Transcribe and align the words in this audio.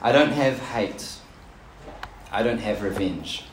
I 0.00 0.12
don't 0.12 0.30
have 0.30 0.60
hate. 0.60 1.16
I 2.30 2.44
don't 2.44 2.58
have 2.58 2.82
revenge, 2.82 3.44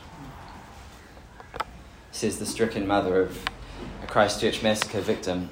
says 2.12 2.38
the 2.38 2.46
stricken 2.46 2.86
mother 2.86 3.20
of 3.22 3.44
a 4.04 4.06
Christchurch 4.06 4.62
massacre 4.62 5.00
victim 5.00 5.48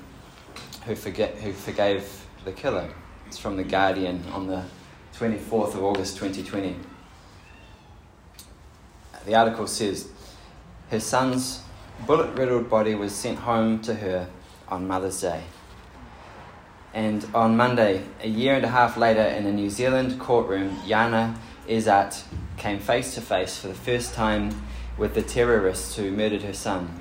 who, 0.87 0.95
forget, 0.95 1.35
who 1.39 1.53
forgave 1.53 2.25
the 2.45 2.53
killer. 2.53 2.91
It's 3.27 3.39
from 3.39 3.57
The 3.57 3.65
Guardian 3.65 4.23
on 4.33 4.47
the 4.47 4.63
24th 5.17 5.75
of 5.75 5.83
August 5.83 6.17
2020. 6.17 6.77
The 9.27 9.35
article 9.35 9.67
says 9.67 10.11
her 10.91 11.01
son's 11.01 11.63
bullet 12.07 12.39
riddled 12.39 12.71
body 12.71 12.95
was 12.95 13.13
sent 13.13 13.41
home 13.41 13.81
to 13.81 13.95
her 13.95 14.29
on 14.69 14.87
Mother's 14.87 15.21
Day. 15.21 15.43
And 16.95 17.27
on 17.35 17.57
Monday, 17.57 18.05
a 18.23 18.29
year 18.29 18.55
and 18.55 18.65
a 18.65 18.69
half 18.69 18.97
later, 18.97 19.21
in 19.21 19.47
a 19.47 19.53
New 19.53 19.69
Zealand 19.69 20.21
courtroom, 20.21 20.77
Janna 20.87 21.37
Ezat 21.69 22.23
came 22.57 22.79
face 22.79 23.17
to 23.17 23.21
face 23.21 23.59
for 23.59 23.67
the 23.67 23.75
first 23.75 24.15
time 24.15 24.63
with 24.97 25.15
the 25.15 25.23
terrorists 25.23 25.97
who 25.97 26.13
murdered 26.13 26.43
her 26.43 26.53
son. 26.53 27.01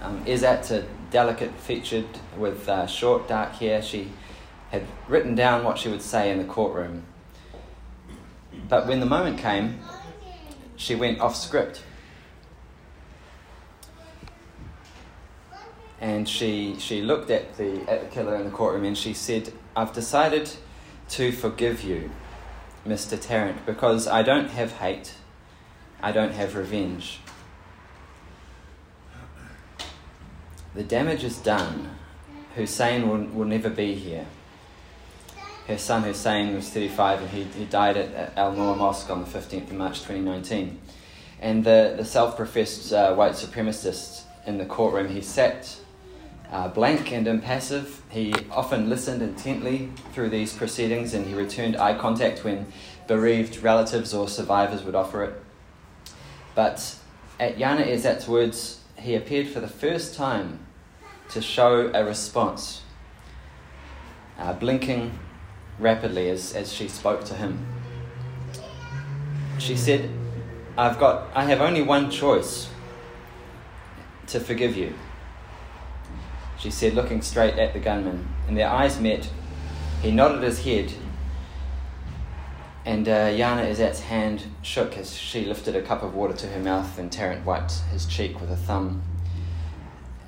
Um, 0.00 0.24
Ezat, 0.24 0.68
a 0.72 0.84
delicate 1.12 1.54
featured 1.60 2.06
with 2.36 2.68
uh, 2.68 2.88
short 2.88 3.28
dark 3.28 3.52
hair, 3.52 3.80
she 3.82 4.10
had 4.72 4.84
written 5.06 5.36
down 5.36 5.62
what 5.62 5.78
she 5.78 5.88
would 5.88 6.02
say 6.02 6.32
in 6.32 6.38
the 6.38 6.44
courtroom. 6.44 7.04
But 8.68 8.88
when 8.88 8.98
the 8.98 9.06
moment 9.06 9.38
came, 9.38 9.78
she 10.74 10.96
went 10.96 11.20
off 11.20 11.36
script. 11.36 11.84
And 16.02 16.28
she, 16.28 16.74
she 16.80 17.00
looked 17.00 17.30
at 17.30 17.56
the, 17.56 17.88
at 17.88 18.02
the 18.02 18.08
killer 18.08 18.34
in 18.34 18.44
the 18.44 18.50
courtroom 18.50 18.84
and 18.84 18.98
she 18.98 19.14
said, 19.14 19.52
I've 19.76 19.92
decided 19.92 20.50
to 21.10 21.30
forgive 21.30 21.84
you, 21.84 22.10
Mr. 22.84 23.18
Tarrant, 23.18 23.64
because 23.64 24.08
I 24.08 24.22
don't 24.22 24.50
have 24.50 24.72
hate, 24.72 25.14
I 26.02 26.10
don't 26.10 26.32
have 26.32 26.56
revenge. 26.56 27.20
The 30.74 30.82
damage 30.82 31.22
is 31.22 31.38
done. 31.38 31.96
Hussein 32.56 33.08
will, 33.08 33.24
will 33.26 33.46
never 33.46 33.70
be 33.70 33.94
here. 33.94 34.26
Her 35.68 35.78
son 35.78 36.02
Hussein 36.02 36.52
was 36.52 36.68
35 36.68 37.20
and 37.20 37.30
he, 37.30 37.44
he 37.44 37.64
died 37.66 37.96
at 37.96 38.36
Al 38.36 38.50
Noor 38.54 38.74
Mosque 38.74 39.08
on 39.08 39.20
the 39.20 39.30
15th 39.30 39.70
of 39.70 39.74
March 39.74 40.00
2019. 40.00 40.80
And 41.40 41.62
the, 41.62 41.94
the 41.96 42.04
self 42.04 42.36
professed 42.36 42.92
uh, 42.92 43.14
white 43.14 43.34
supremacist 43.34 44.22
in 44.46 44.58
the 44.58 44.66
courtroom, 44.66 45.08
he 45.08 45.20
sat 45.20 45.78
uh, 46.52 46.68
blank 46.68 47.10
and 47.10 47.26
impassive. 47.26 48.02
He 48.10 48.34
often 48.50 48.88
listened 48.88 49.22
intently 49.22 49.88
through 50.12 50.28
these 50.28 50.52
proceedings 50.52 51.14
and 51.14 51.26
he 51.26 51.34
returned 51.34 51.76
eye 51.76 51.94
contact 51.94 52.44
when 52.44 52.66
bereaved 53.08 53.62
relatives 53.62 54.12
or 54.12 54.28
survivors 54.28 54.84
would 54.84 54.94
offer 54.94 55.24
it. 55.24 55.42
But 56.54 56.96
at 57.40 57.56
Janna 57.56 57.86
Ezat's 57.86 58.28
words, 58.28 58.80
he 58.98 59.14
appeared 59.14 59.48
for 59.48 59.60
the 59.60 59.68
first 59.68 60.14
time 60.14 60.60
to 61.30 61.40
show 61.40 61.90
a 61.94 62.04
response, 62.04 62.82
uh, 64.38 64.52
blinking 64.52 65.18
rapidly 65.78 66.28
as, 66.28 66.54
as 66.54 66.70
she 66.70 66.86
spoke 66.86 67.24
to 67.24 67.34
him. 67.34 67.66
She 69.58 69.76
said, 69.76 70.10
I've 70.76 70.98
got, 70.98 71.28
I 71.34 71.44
have 71.44 71.62
only 71.62 71.80
one 71.80 72.10
choice 72.10 72.68
to 74.26 74.38
forgive 74.38 74.76
you. 74.76 74.94
She 76.62 76.70
said, 76.70 76.94
looking 76.94 77.22
straight 77.22 77.58
at 77.58 77.72
the 77.72 77.80
gunman, 77.80 78.28
and 78.46 78.56
their 78.56 78.68
eyes 78.68 79.00
met. 79.00 79.28
He 80.00 80.12
nodded 80.12 80.44
his 80.44 80.64
head, 80.64 80.92
and 82.84 83.08
uh, 83.08 83.30
Janna 83.30 83.64
Ezat's 83.64 84.02
hand 84.02 84.44
shook 84.62 84.96
as 84.96 85.16
she 85.16 85.44
lifted 85.44 85.74
a 85.74 85.82
cup 85.82 86.04
of 86.04 86.14
water 86.14 86.34
to 86.34 86.46
her 86.46 86.60
mouth, 86.60 87.00
and 87.00 87.10
Tarrant 87.10 87.44
wiped 87.44 87.80
his 87.90 88.06
cheek 88.06 88.40
with 88.40 88.48
a 88.48 88.56
thumb. 88.56 89.02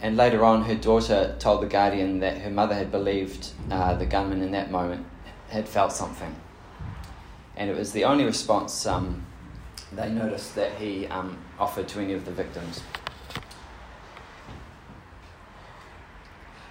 And 0.02 0.16
later 0.16 0.44
on, 0.44 0.64
her 0.64 0.74
daughter 0.74 1.36
told 1.38 1.62
the 1.62 1.68
Guardian 1.68 2.18
that 2.18 2.38
her 2.38 2.50
mother 2.50 2.74
had 2.74 2.90
believed 2.90 3.50
uh, 3.70 3.94
the 3.94 4.04
gunman 4.04 4.42
in 4.42 4.50
that 4.50 4.72
moment 4.72 5.06
had 5.50 5.68
felt 5.68 5.92
something. 5.92 6.34
And 7.56 7.70
it 7.70 7.76
was 7.76 7.92
the 7.92 8.02
only 8.02 8.24
response 8.24 8.86
um, 8.86 9.24
they 9.92 10.08
noticed 10.08 10.56
that 10.56 10.72
he 10.72 11.06
um, 11.06 11.38
offered 11.60 11.86
to 11.88 12.00
any 12.00 12.12
of 12.12 12.24
the 12.24 12.32
victims. 12.32 12.82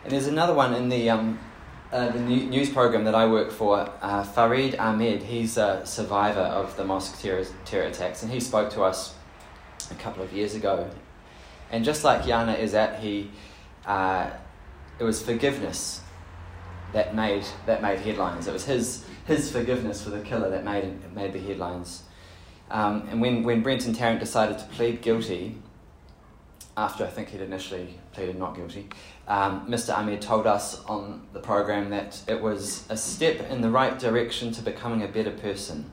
There's 0.05 0.27
another 0.27 0.53
one 0.53 0.73
in 0.73 0.89
the, 0.89 1.09
um, 1.09 1.39
uh, 1.91 2.09
the 2.09 2.19
news 2.19 2.69
program 2.69 3.05
that 3.05 3.15
I 3.15 3.25
work 3.25 3.51
for, 3.51 3.89
uh, 4.01 4.23
Farid 4.23 4.75
Ahmed. 4.75 5.23
He's 5.23 5.55
a 5.55 5.81
survivor 5.85 6.41
of 6.41 6.75
the 6.75 6.83
mosque 6.83 7.21
terror, 7.21 7.45
terror 7.63 7.85
attacks, 7.85 8.21
and 8.21 8.29
he 8.29 8.41
spoke 8.41 8.69
to 8.71 8.83
us 8.83 9.15
a 9.91 9.95
couple 9.95 10.21
of 10.21 10.33
years 10.33 10.55
ago. 10.55 10.89
And 11.71 11.85
just 11.85 12.03
like 12.03 12.23
Janna 12.23 12.59
Ezat, 12.59 12.99
he, 12.99 13.31
uh, 13.85 14.29
it 14.99 15.05
was 15.05 15.23
forgiveness 15.23 16.01
that 16.91 17.15
made 17.15 17.45
that 17.65 17.81
made 17.81 17.99
headlines. 17.99 18.47
It 18.47 18.53
was 18.53 18.65
his 18.65 19.05
his 19.25 19.51
forgiveness 19.51 20.03
for 20.03 20.09
the 20.09 20.19
killer 20.19 20.49
that 20.49 20.63
made 20.65 21.13
made 21.15 21.33
the 21.33 21.39
headlines. 21.39 22.03
Um, 22.69 23.07
and 23.09 23.21
when 23.21 23.43
when 23.43 23.63
Brenton 23.63 23.93
Tarrant 23.93 24.19
decided 24.19 24.59
to 24.59 24.65
plead 24.65 25.01
guilty, 25.01 25.57
after 26.75 27.05
I 27.05 27.07
think 27.07 27.29
he'd 27.29 27.41
initially 27.41 27.99
pleaded 28.13 28.37
not 28.37 28.55
guilty, 28.55 28.87
um, 29.27 29.67
Mr. 29.67 29.95
Ahmed 29.95 30.21
told 30.21 30.47
us 30.47 30.83
on 30.85 31.27
the 31.33 31.39
program 31.39 31.89
that 31.91 32.21
it 32.27 32.41
was 32.41 32.85
a 32.89 32.97
step 32.97 33.49
in 33.49 33.61
the 33.61 33.69
right 33.69 33.97
direction 33.97 34.51
to 34.53 34.61
becoming 34.61 35.03
a 35.03 35.07
better 35.07 35.31
person. 35.31 35.89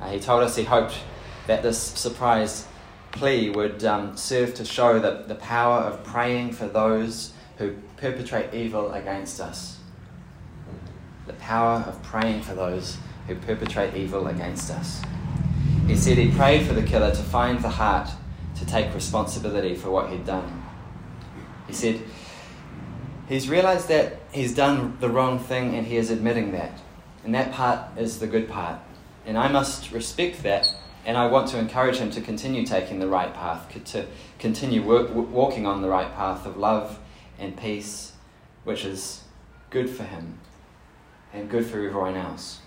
Uh, 0.00 0.10
he 0.10 0.20
told 0.20 0.42
us 0.42 0.56
he 0.56 0.64
hoped 0.64 0.98
that 1.46 1.62
this 1.62 1.78
surprise 1.78 2.66
plea 3.10 3.50
would 3.50 3.84
um, 3.84 4.16
serve 4.16 4.54
to 4.54 4.64
show 4.64 4.98
the, 4.98 5.24
the 5.26 5.34
power 5.36 5.78
of 5.78 6.04
praying 6.04 6.52
for 6.52 6.66
those 6.66 7.32
who 7.56 7.74
perpetrate 7.96 8.54
evil 8.54 8.92
against 8.92 9.40
us. 9.40 9.78
The 11.26 11.32
power 11.34 11.84
of 11.86 12.00
praying 12.02 12.42
for 12.42 12.54
those 12.54 12.96
who 13.26 13.34
perpetrate 13.34 13.94
evil 13.94 14.28
against 14.28 14.70
us. 14.70 15.02
He 15.86 15.96
said 15.96 16.16
he 16.16 16.30
prayed 16.30 16.66
for 16.66 16.74
the 16.74 16.82
killer 16.82 17.10
to 17.10 17.22
find 17.22 17.60
the 17.60 17.68
heart 17.68 18.10
to 18.58 18.66
take 18.66 18.94
responsibility 18.94 19.74
for 19.74 19.90
what 19.90 20.10
he'd 20.10 20.26
done. 20.26 20.64
He 21.66 21.72
said 21.72 22.00
he's 23.28 23.48
realized 23.48 23.88
that 23.88 24.20
he's 24.32 24.54
done 24.54 24.96
the 25.00 25.08
wrong 25.08 25.38
thing 25.38 25.74
and 25.74 25.86
he 25.86 25.96
is 25.96 26.10
admitting 26.10 26.52
that. 26.52 26.80
And 27.24 27.34
that 27.34 27.52
part 27.52 27.98
is 27.98 28.20
the 28.20 28.26
good 28.26 28.48
part. 28.48 28.80
And 29.26 29.36
I 29.36 29.48
must 29.48 29.92
respect 29.92 30.42
that 30.42 30.66
and 31.04 31.16
I 31.16 31.26
want 31.26 31.48
to 31.48 31.58
encourage 31.58 31.96
him 31.96 32.10
to 32.10 32.20
continue 32.20 32.66
taking 32.66 32.98
the 32.98 33.08
right 33.08 33.32
path, 33.32 33.72
to 33.92 34.06
continue 34.38 34.82
work, 34.82 35.14
walking 35.14 35.66
on 35.66 35.82
the 35.82 35.88
right 35.88 36.14
path 36.14 36.44
of 36.44 36.56
love 36.56 36.98
and 37.38 37.56
peace, 37.56 38.12
which 38.64 38.84
is 38.84 39.22
good 39.70 39.88
for 39.88 40.04
him 40.04 40.38
and 41.32 41.48
good 41.48 41.64
for 41.64 41.78
everyone 41.78 42.16
else. 42.16 42.60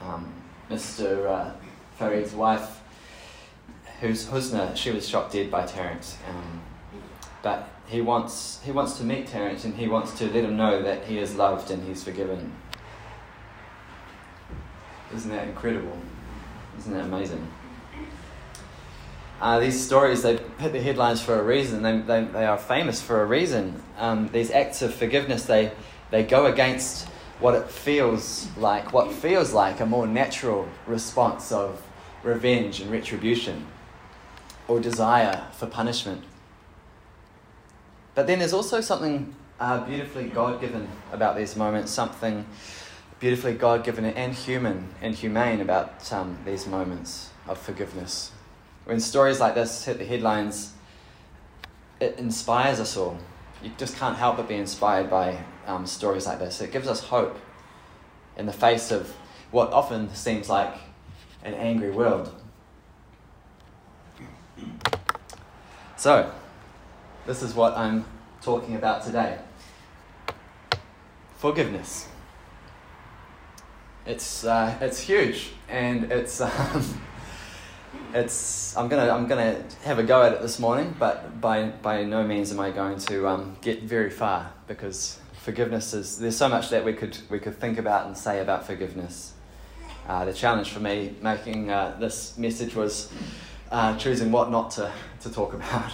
Um, 0.00 0.32
Mr. 0.70 1.26
Uh, 1.26 1.52
Farid's 1.96 2.32
wife, 2.32 2.80
who's 4.00 4.26
Husna, 4.26 4.76
she 4.76 4.90
was 4.90 5.08
shot 5.08 5.32
dead 5.32 5.50
by 5.50 5.66
Tarrant. 5.66 6.16
Um, 6.28 6.60
but 7.42 7.68
he 7.86 8.00
wants, 8.00 8.60
he 8.64 8.72
wants 8.72 8.98
to 8.98 9.04
meet 9.04 9.26
Tarrant 9.26 9.64
and 9.64 9.74
he 9.74 9.88
wants 9.88 10.16
to 10.18 10.26
let 10.26 10.44
him 10.44 10.56
know 10.56 10.82
that 10.82 11.04
he 11.04 11.18
is 11.18 11.34
loved 11.36 11.70
and 11.70 11.86
he's 11.86 12.04
forgiven. 12.04 12.52
Isn't 15.14 15.30
that 15.30 15.48
incredible? 15.48 15.96
Isn't 16.78 16.92
that 16.92 17.04
amazing? 17.04 17.46
Uh, 19.40 19.60
these 19.60 19.84
stories, 19.84 20.22
they 20.22 20.38
hit 20.58 20.72
the 20.72 20.80
headlines 20.80 21.22
for 21.22 21.38
a 21.38 21.42
reason. 21.42 21.82
They, 21.82 21.98
they, 21.98 22.24
they 22.24 22.44
are 22.44 22.58
famous 22.58 23.00
for 23.00 23.22
a 23.22 23.26
reason. 23.26 23.82
Um, 23.96 24.28
these 24.28 24.50
acts 24.50 24.82
of 24.82 24.92
forgiveness, 24.94 25.44
they, 25.44 25.72
they 26.10 26.24
go 26.24 26.46
against 26.46 27.08
what 27.40 27.54
it 27.54 27.70
feels 27.70 28.48
like, 28.56 28.92
what 28.92 29.12
feels 29.12 29.52
like 29.52 29.80
a 29.80 29.86
more 29.86 30.06
natural 30.06 30.68
response 30.86 31.52
of 31.52 31.80
revenge 32.24 32.80
and 32.80 32.90
retribution 32.90 33.64
or 34.68 34.78
desire 34.80 35.46
for 35.52 35.66
punishment. 35.66 36.22
But 38.14 38.26
then 38.26 38.38
there's 38.38 38.52
also 38.52 38.80
something 38.80 39.34
uh, 39.58 39.84
beautifully 39.84 40.28
God 40.28 40.60
given 40.60 40.88
about 41.12 41.36
these 41.36 41.56
moments, 41.56 41.90
something 41.90 42.46
beautifully 43.18 43.54
God 43.54 43.82
given 43.82 44.04
and 44.04 44.32
human 44.34 44.88
and 45.02 45.14
humane 45.14 45.60
about 45.60 46.12
um, 46.12 46.38
these 46.44 46.66
moments 46.66 47.30
of 47.48 47.58
forgiveness 47.58 48.30
when 48.88 49.00
stories 49.00 49.38
like 49.38 49.54
this 49.54 49.84
hit 49.84 49.98
the 49.98 50.04
headlines, 50.06 50.72
it 52.00 52.18
inspires 52.18 52.80
us 52.80 52.96
all. 52.96 53.18
You 53.62 53.70
just 53.76 53.94
can't 53.98 54.16
help 54.16 54.38
but 54.38 54.48
be 54.48 54.54
inspired 54.54 55.10
by 55.10 55.44
um, 55.66 55.86
stories 55.86 56.26
like 56.26 56.38
this. 56.38 56.62
It 56.62 56.72
gives 56.72 56.88
us 56.88 57.00
hope 57.00 57.38
in 58.38 58.46
the 58.46 58.52
face 58.52 58.90
of 58.90 59.14
what 59.50 59.74
often 59.74 60.14
seems 60.14 60.48
like 60.48 60.72
an 61.44 61.52
angry 61.52 61.90
world. 61.90 62.34
So, 65.98 66.30
this 67.26 67.42
is 67.42 67.54
what 67.56 67.76
I'm 67.76 68.04
talking 68.40 68.76
about 68.76 69.02
today 69.02 69.36
forgiveness. 71.38 72.06
It's, 74.06 74.44
uh, 74.44 74.78
it's 74.80 75.00
huge, 75.00 75.50
and 75.68 76.12
it's, 76.12 76.40
um, 76.40 77.00
it's, 78.14 78.76
I'm 78.76 78.86
going 78.86 79.04
to 79.04 79.12
I'm 79.12 79.26
gonna 79.26 79.64
have 79.82 79.98
a 79.98 80.04
go 80.04 80.22
at 80.22 80.34
it 80.34 80.40
this 80.40 80.60
morning, 80.60 80.94
but 81.00 81.40
by, 81.40 81.64
by 81.64 82.04
no 82.04 82.24
means 82.24 82.52
am 82.52 82.60
I 82.60 82.70
going 82.70 82.98
to 83.00 83.26
um, 83.26 83.56
get 83.60 83.82
very 83.82 84.10
far 84.10 84.52
because 84.68 85.18
forgiveness 85.42 85.94
is, 85.94 86.16
there's 86.20 86.36
so 86.36 86.48
much 86.48 86.70
that 86.70 86.84
we 86.84 86.92
could, 86.92 87.18
we 87.28 87.40
could 87.40 87.58
think 87.58 87.76
about 87.76 88.06
and 88.06 88.16
say 88.16 88.40
about 88.40 88.64
forgiveness. 88.64 89.32
Uh, 90.06 90.24
the 90.24 90.32
challenge 90.32 90.70
for 90.70 90.78
me 90.78 91.16
making 91.22 91.70
uh, 91.70 91.96
this 91.98 92.38
message 92.38 92.76
was 92.76 93.12
uh, 93.70 93.96
choosing 93.96 94.32
what 94.32 94.50
not 94.50 94.70
to, 94.72 94.92
to 95.20 95.30
talk 95.30 95.54
about. 95.54 95.92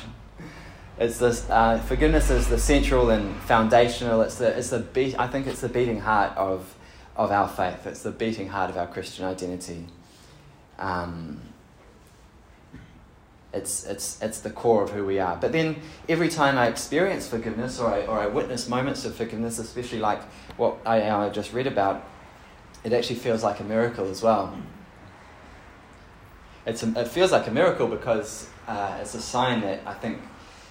It's 0.98 1.18
this 1.18 1.48
uh, 1.50 1.78
forgiveness 1.78 2.30
is 2.30 2.48
the 2.48 2.58
central 2.58 3.10
and 3.10 3.34
foundational. 3.42 4.22
It's 4.22 4.36
the 4.36 4.56
it's 4.56 4.70
the 4.70 4.78
beat. 4.78 5.18
I 5.18 5.26
think 5.26 5.46
it's 5.48 5.60
the 5.60 5.68
beating 5.68 6.00
heart 6.00 6.36
of 6.36 6.74
of 7.16 7.30
our 7.30 7.48
faith. 7.48 7.86
It's 7.86 8.02
the 8.02 8.12
beating 8.12 8.48
heart 8.48 8.70
of 8.70 8.76
our 8.76 8.86
Christian 8.86 9.24
identity. 9.24 9.86
Um, 10.78 11.40
it's, 13.54 13.84
it's, 13.86 14.20
it's 14.20 14.40
the 14.40 14.50
core 14.50 14.82
of 14.82 14.90
who 14.90 15.04
we 15.04 15.20
are. 15.20 15.36
But 15.36 15.52
then 15.52 15.76
every 16.08 16.28
time 16.28 16.58
I 16.58 16.66
experience 16.66 17.28
forgiveness 17.28 17.78
or 17.78 17.88
I, 17.88 18.04
or 18.06 18.18
I 18.18 18.26
witness 18.26 18.68
moments 18.68 19.04
of 19.04 19.14
forgiveness, 19.14 19.58
especially 19.58 20.00
like 20.00 20.22
what 20.56 20.78
I, 20.84 21.08
I 21.08 21.28
just 21.28 21.52
read 21.52 21.68
about, 21.68 22.04
it 22.82 22.92
actually 22.92 23.16
feels 23.16 23.42
like 23.42 23.60
a 23.60 23.64
miracle 23.64 24.10
as 24.10 24.22
well. 24.22 24.58
It's 26.66 26.82
a, 26.82 27.00
it 27.00 27.08
feels 27.08 27.32
like 27.32 27.46
a 27.46 27.50
miracle 27.50 27.86
because 27.86 28.48
uh, 28.66 28.98
it's 29.00 29.14
a 29.14 29.20
sign 29.20 29.60
that 29.62 29.80
I 29.86 29.94
think 29.94 30.20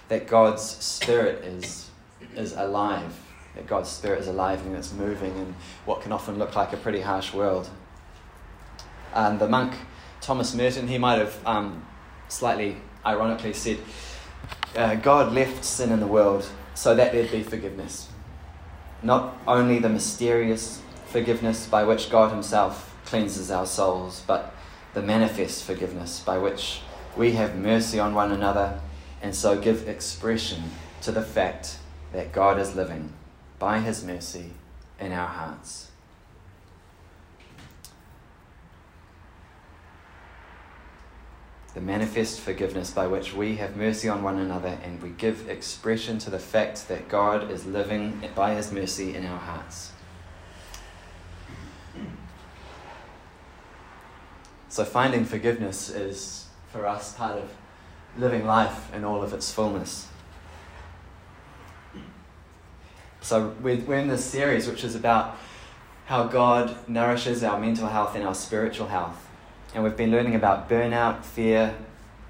that 0.07 0.27
God's 0.27 0.63
Spirit 0.63 1.43
is, 1.43 1.89
is 2.35 2.53
alive, 2.53 3.13
that 3.55 3.67
God's 3.67 3.89
Spirit 3.89 4.19
is 4.19 4.27
alive 4.27 4.65
and 4.65 4.75
it's 4.75 4.93
moving 4.93 5.37
in 5.37 5.55
what 5.85 6.01
can 6.01 6.11
often 6.11 6.39
look 6.39 6.55
like 6.55 6.73
a 6.73 6.77
pretty 6.77 7.01
harsh 7.01 7.33
world. 7.33 7.69
And 9.13 9.39
the 9.39 9.47
monk 9.47 9.73
Thomas 10.21 10.55
Merton, 10.55 10.87
he 10.87 10.97
might 10.97 11.19
have 11.19 11.37
um, 11.45 11.85
slightly 12.29 12.77
ironically 13.05 13.53
said, 13.53 13.77
uh, 14.75 14.95
God 14.95 15.33
left 15.33 15.63
sin 15.63 15.91
in 15.91 15.99
the 15.99 16.07
world 16.07 16.49
so 16.73 16.95
that 16.95 17.11
there'd 17.11 17.31
be 17.31 17.43
forgiveness. 17.43 18.07
Not 19.03 19.37
only 19.45 19.79
the 19.79 19.89
mysterious 19.89 20.81
forgiveness 21.07 21.67
by 21.67 21.83
which 21.83 22.09
God 22.09 22.31
Himself 22.31 22.95
cleanses 23.05 23.51
our 23.51 23.65
souls, 23.65 24.23
but 24.25 24.55
the 24.93 25.01
manifest 25.01 25.63
forgiveness 25.63 26.19
by 26.19 26.37
which 26.37 26.81
we 27.17 27.33
have 27.33 27.55
mercy 27.55 27.99
on 27.99 28.13
one 28.13 28.31
another 28.31 28.79
and 29.21 29.33
so 29.33 29.59
give 29.59 29.87
expression 29.87 30.61
to 31.01 31.11
the 31.11 31.21
fact 31.21 31.77
that 32.11 32.31
God 32.31 32.59
is 32.59 32.75
living 32.75 33.13
by 33.57 33.79
His 33.79 34.03
mercy 34.03 34.51
in 34.99 35.11
our 35.11 35.27
hearts. 35.27 35.89
The 41.73 41.81
manifest 41.81 42.39
forgiveness 42.39 42.91
by 42.91 43.07
which 43.07 43.33
we 43.33 43.55
have 43.55 43.75
mercy 43.75 44.07
on 44.07 44.21
one 44.21 44.37
another 44.37 44.77
and 44.83 45.01
we 45.01 45.09
give 45.09 45.49
expression 45.49 46.19
to 46.19 46.29
the 46.29 46.37
fact 46.37 46.87
that 46.87 47.09
God 47.09 47.49
is 47.49 47.65
living 47.65 48.21
by 48.35 48.53
His 48.53 48.71
mercy 48.71 49.15
in 49.15 49.25
our 49.25 49.39
hearts. 49.39 49.92
So, 54.73 54.83
finding 54.83 55.23
forgiveness 55.23 55.91
is 55.91 56.47
for 56.71 56.87
us 56.87 57.13
part 57.13 57.37
of 57.37 57.47
living 58.17 58.47
life 58.47 58.91
in 58.91 59.03
all 59.03 59.21
of 59.21 59.31
its 59.31 59.53
fullness. 59.53 60.07
So, 63.21 63.53
we're 63.61 63.99
in 63.99 64.07
this 64.07 64.25
series 64.25 64.67
which 64.67 64.83
is 64.83 64.95
about 64.95 65.37
how 66.07 66.25
God 66.25 66.75
nourishes 66.89 67.43
our 67.43 67.59
mental 67.59 67.87
health 67.87 68.15
and 68.15 68.25
our 68.25 68.33
spiritual 68.33 68.87
health. 68.87 69.29
And 69.75 69.83
we've 69.83 69.95
been 69.95 70.09
learning 70.09 70.33
about 70.33 70.67
burnout, 70.67 71.23
fear, 71.23 71.75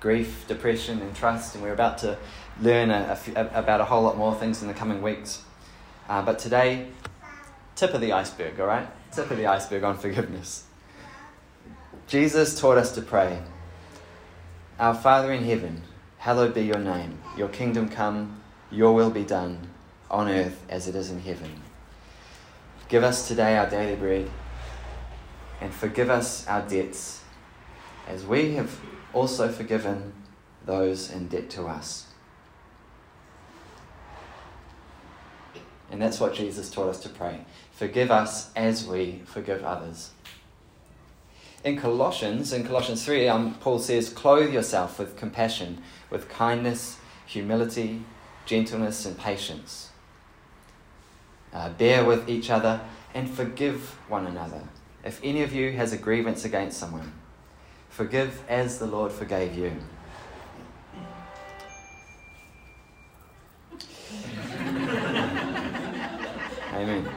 grief, 0.02 0.44
depression, 0.46 1.02
and 1.02 1.16
trust. 1.16 1.56
And 1.56 1.64
we're 1.64 1.72
about 1.72 1.98
to 2.00 2.18
learn 2.60 2.92
a, 2.92 3.18
a, 3.38 3.46
about 3.54 3.80
a 3.80 3.86
whole 3.86 4.04
lot 4.04 4.18
more 4.18 4.36
things 4.36 4.62
in 4.62 4.68
the 4.68 4.74
coming 4.74 5.02
weeks. 5.02 5.44
Uh, 6.10 6.22
but 6.22 6.40
today, 6.40 6.90
tip 7.78 7.94
of 7.94 8.02
the 8.02 8.12
iceberg, 8.12 8.60
all 8.60 8.68
right? 8.68 8.90
Tip 9.14 9.32
of 9.32 9.38
the 9.38 9.46
iceberg 9.46 9.86
on 9.86 9.98
forgiveness. 9.98 10.66
Jesus 12.08 12.60
taught 12.60 12.78
us 12.78 12.92
to 12.94 13.02
pray 13.02 13.40
Our 14.78 14.94
Father 14.94 15.32
in 15.32 15.44
heaven, 15.44 15.84
hallowed 16.18 16.54
be 16.54 16.62
your 16.62 16.80
name. 16.80 17.20
Your 17.38 17.48
kingdom 17.48 17.88
come, 17.90 18.42
your 18.70 18.94
will 18.94 19.10
be 19.10 19.24
done, 19.24 19.70
on 20.12 20.30
earth 20.30 20.64
as 20.70 20.88
it 20.88 20.96
is 20.96 21.10
in 21.10 21.22
heaven. 21.22 21.62
Give 22.90 23.04
us 23.04 23.28
today 23.28 23.58
our 23.58 23.70
daily 23.70 23.96
bread, 23.96 24.30
and 25.62 25.74
forgive 25.74 26.10
us 26.10 26.46
our 26.48 26.62
debts, 26.68 27.22
as 28.08 28.26
we 28.26 28.56
have 28.56 28.80
also 29.14 29.50
forgiven 29.50 30.14
those 30.66 31.10
in 31.10 31.28
debt 31.28 31.50
to 31.52 31.66
us. 31.66 32.08
And 35.90 36.02
that's 36.02 36.20
what 36.20 36.34
Jesus 36.34 36.70
taught 36.70 36.90
us 36.90 37.00
to 37.02 37.10
pray. 37.10 37.46
Forgive 37.72 38.12
us 38.12 38.52
as 38.56 38.86
we 38.86 39.22
forgive 39.26 39.64
others 39.64 40.12
in 41.64 41.78
Colossians, 41.78 42.52
in 42.52 42.66
Colossians 42.66 43.06
3, 43.06 43.28
um, 43.30 43.56
Paul 43.56 43.80
says, 43.80 44.10
Clothe 44.10 44.54
yourself 44.54 45.00
with 45.00 45.16
compassion, 45.16 45.82
with 46.10 46.28
kindness, 46.28 46.98
humility, 47.26 48.04
gentleness, 48.46 49.06
and 49.06 49.18
patience. 49.18 49.90
Uh, 51.54 51.70
bear 51.70 52.04
with 52.04 52.28
each 52.30 52.50
other 52.50 52.82
and 53.14 53.30
forgive 53.30 53.98
one 54.10 54.28
another. 54.28 54.64
If 55.06 55.22
any 55.24 55.42
of 55.44 55.54
you 55.54 55.72
has 55.74 55.94
a 55.94 55.98
grievance 55.98 56.44
against 56.44 56.78
someone, 56.78 57.14
forgive 57.90 58.42
as 58.50 58.80
the 58.80 58.88
Lord 58.88 59.12
forgave 59.12 59.58
you. 59.58 59.72
Amen. 66.74 67.08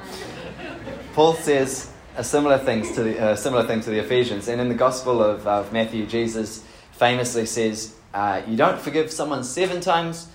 Paul 1.15 1.35
says, 1.35 1.91
a 2.17 2.25
similar 2.25 2.59
things 2.59 2.93
to 2.93 3.03
the 3.03 3.21
uh, 3.21 3.37
similar 3.37 3.67
thing 3.67 3.81
to 3.83 3.91
the 3.91 3.99
Ephesians. 3.99 4.49
And 4.49 4.61
in 4.61 4.69
the 4.69 4.75
Gospel 4.75 5.23
of, 5.23 5.47
of 5.47 5.73
Matthew, 5.73 6.07
Jesus 6.07 6.65
famously 6.93 7.47
says, 7.47 7.95
uh, 8.15 8.43
"You 8.47 8.57
don't 8.57 8.81
forgive 8.81 9.13
someone 9.13 9.45
seven 9.45 9.81
times, 9.81 10.29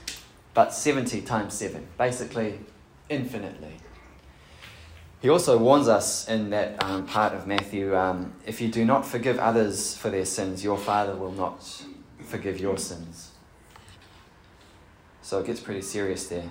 but 0.53 0.73
seventy 0.73 1.21
times 1.21 1.53
seven. 1.53 1.87
Basically, 1.97 2.59
infinitely." 3.09 3.73
He 5.21 5.29
also 5.29 5.57
warns 5.59 5.87
us 5.87 6.27
in 6.27 6.49
that 6.49 6.83
um, 6.83 7.05
part 7.05 7.33
of 7.33 7.45
Matthew 7.45 7.95
um, 7.95 8.33
if 8.45 8.59
you 8.59 8.69
do 8.69 8.83
not 8.83 9.05
forgive 9.05 9.37
others 9.37 9.95
for 9.95 10.09
their 10.09 10.25
sins, 10.25 10.63
your 10.63 10.77
Father 10.77 11.15
will 11.15 11.31
not 11.31 11.83
forgive 12.23 12.59
your 12.59 12.77
sins. 12.77 13.31
So 15.21 15.39
it 15.39 15.45
gets 15.45 15.59
pretty 15.59 15.83
serious 15.83 16.27
there. 16.27 16.49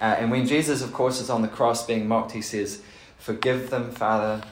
Uh, 0.00 0.04
and 0.18 0.30
when 0.30 0.46
Jesus, 0.46 0.82
of 0.82 0.92
course, 0.92 1.20
is 1.20 1.30
on 1.30 1.42
the 1.42 1.48
cross 1.48 1.84
being 1.84 2.06
mocked, 2.06 2.32
he 2.32 2.42
says, 2.42 2.80
Forgive 3.18 3.70
them, 3.70 3.90
Father, 3.90 4.42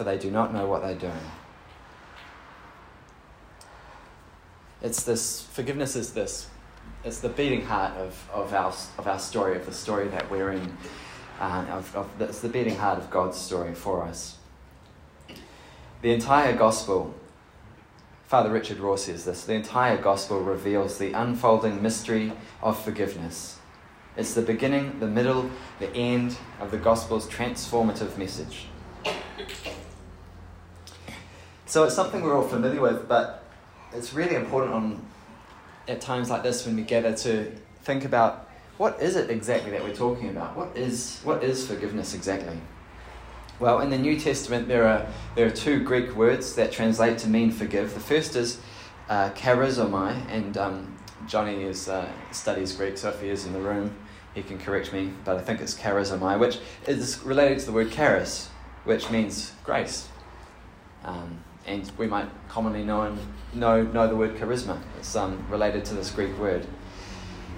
for 0.00 0.04
they 0.04 0.16
do 0.16 0.30
not 0.30 0.54
know 0.54 0.66
what 0.66 0.80
they're 0.80 0.94
doing. 0.94 1.12
It's 4.80 5.02
this, 5.02 5.42
forgiveness 5.52 5.94
is 5.94 6.14
this, 6.14 6.48
it's 7.04 7.20
the 7.20 7.28
beating 7.28 7.66
heart 7.66 7.98
of, 7.98 8.30
of, 8.32 8.54
our, 8.54 8.72
of 8.96 9.06
our 9.06 9.18
story, 9.18 9.56
of 9.56 9.66
the 9.66 9.74
story 9.74 10.08
that 10.08 10.30
we're 10.30 10.52
in. 10.52 10.74
Uh, 11.38 11.66
of, 11.68 11.94
of, 11.94 12.08
it's 12.18 12.40
the 12.40 12.48
beating 12.48 12.76
heart 12.76 12.96
of 12.96 13.10
God's 13.10 13.36
story 13.36 13.74
for 13.74 14.02
us. 14.02 14.38
The 16.00 16.14
entire 16.14 16.56
gospel, 16.56 17.14
Father 18.26 18.48
Richard 18.48 18.78
Rohr 18.78 18.98
says 18.98 19.26
this, 19.26 19.44
the 19.44 19.52
entire 19.52 19.98
gospel 19.98 20.40
reveals 20.40 20.96
the 20.96 21.12
unfolding 21.12 21.82
mystery 21.82 22.32
of 22.62 22.82
forgiveness. 22.82 23.58
It's 24.16 24.32
the 24.32 24.40
beginning, 24.40 24.98
the 24.98 25.08
middle, 25.08 25.50
the 25.78 25.94
end 25.94 26.38
of 26.58 26.70
the 26.70 26.78
gospel's 26.78 27.28
transformative 27.28 28.16
message. 28.16 28.64
So 31.70 31.84
it's 31.84 31.94
something 31.94 32.22
we're 32.22 32.36
all 32.36 32.48
familiar 32.48 32.80
with, 32.80 33.06
but 33.06 33.44
it's 33.92 34.12
really 34.12 34.34
important 34.34 34.74
on 34.74 35.06
at 35.86 36.00
times 36.00 36.28
like 36.28 36.42
this 36.42 36.66
when 36.66 36.74
we 36.74 36.82
gather 36.82 37.14
to 37.18 37.52
think 37.84 38.04
about 38.04 38.50
what 38.76 39.00
is 39.00 39.14
it 39.14 39.30
exactly 39.30 39.70
that 39.70 39.84
we're 39.84 39.94
talking 39.94 40.30
about? 40.30 40.56
What 40.56 40.76
is 40.76 41.20
what 41.22 41.44
is 41.44 41.64
forgiveness 41.64 42.12
exactly? 42.12 42.58
Well, 43.60 43.82
in 43.82 43.90
the 43.90 43.98
New 43.98 44.18
Testament, 44.18 44.66
there 44.66 44.84
are 44.84 45.06
there 45.36 45.46
are 45.46 45.50
two 45.52 45.84
Greek 45.84 46.16
words 46.16 46.56
that 46.56 46.72
translate 46.72 47.18
to 47.18 47.28
mean 47.28 47.52
forgive. 47.52 47.94
The 47.94 48.00
first 48.00 48.34
is 48.34 48.58
uh, 49.08 49.30
charizomai, 49.36 50.28
and 50.28 50.58
um, 50.58 50.98
Johnny 51.28 51.62
is 51.62 51.88
uh, 51.88 52.08
studies 52.32 52.72
Greek, 52.72 52.98
so 52.98 53.10
if 53.10 53.20
he 53.20 53.28
is 53.28 53.46
in 53.46 53.52
the 53.52 53.60
room, 53.60 53.94
he 54.34 54.42
can 54.42 54.58
correct 54.58 54.92
me. 54.92 55.12
But 55.24 55.36
I 55.36 55.42
think 55.42 55.60
it's 55.60 55.76
charizomai, 55.76 56.36
which 56.36 56.58
is 56.88 57.22
related 57.22 57.60
to 57.60 57.66
the 57.66 57.72
word 57.72 57.92
charis, 57.92 58.48
which 58.82 59.08
means 59.08 59.52
grace. 59.62 60.08
Um, 61.04 61.44
and 61.70 61.90
we 61.96 62.06
might 62.06 62.28
commonly 62.48 62.82
know, 62.82 63.16
know, 63.54 63.82
know 63.82 64.08
the 64.08 64.16
word 64.16 64.36
charisma. 64.36 64.78
It's 64.98 65.14
um, 65.14 65.44
related 65.48 65.84
to 65.86 65.94
this 65.94 66.10
Greek 66.10 66.36
word. 66.38 66.66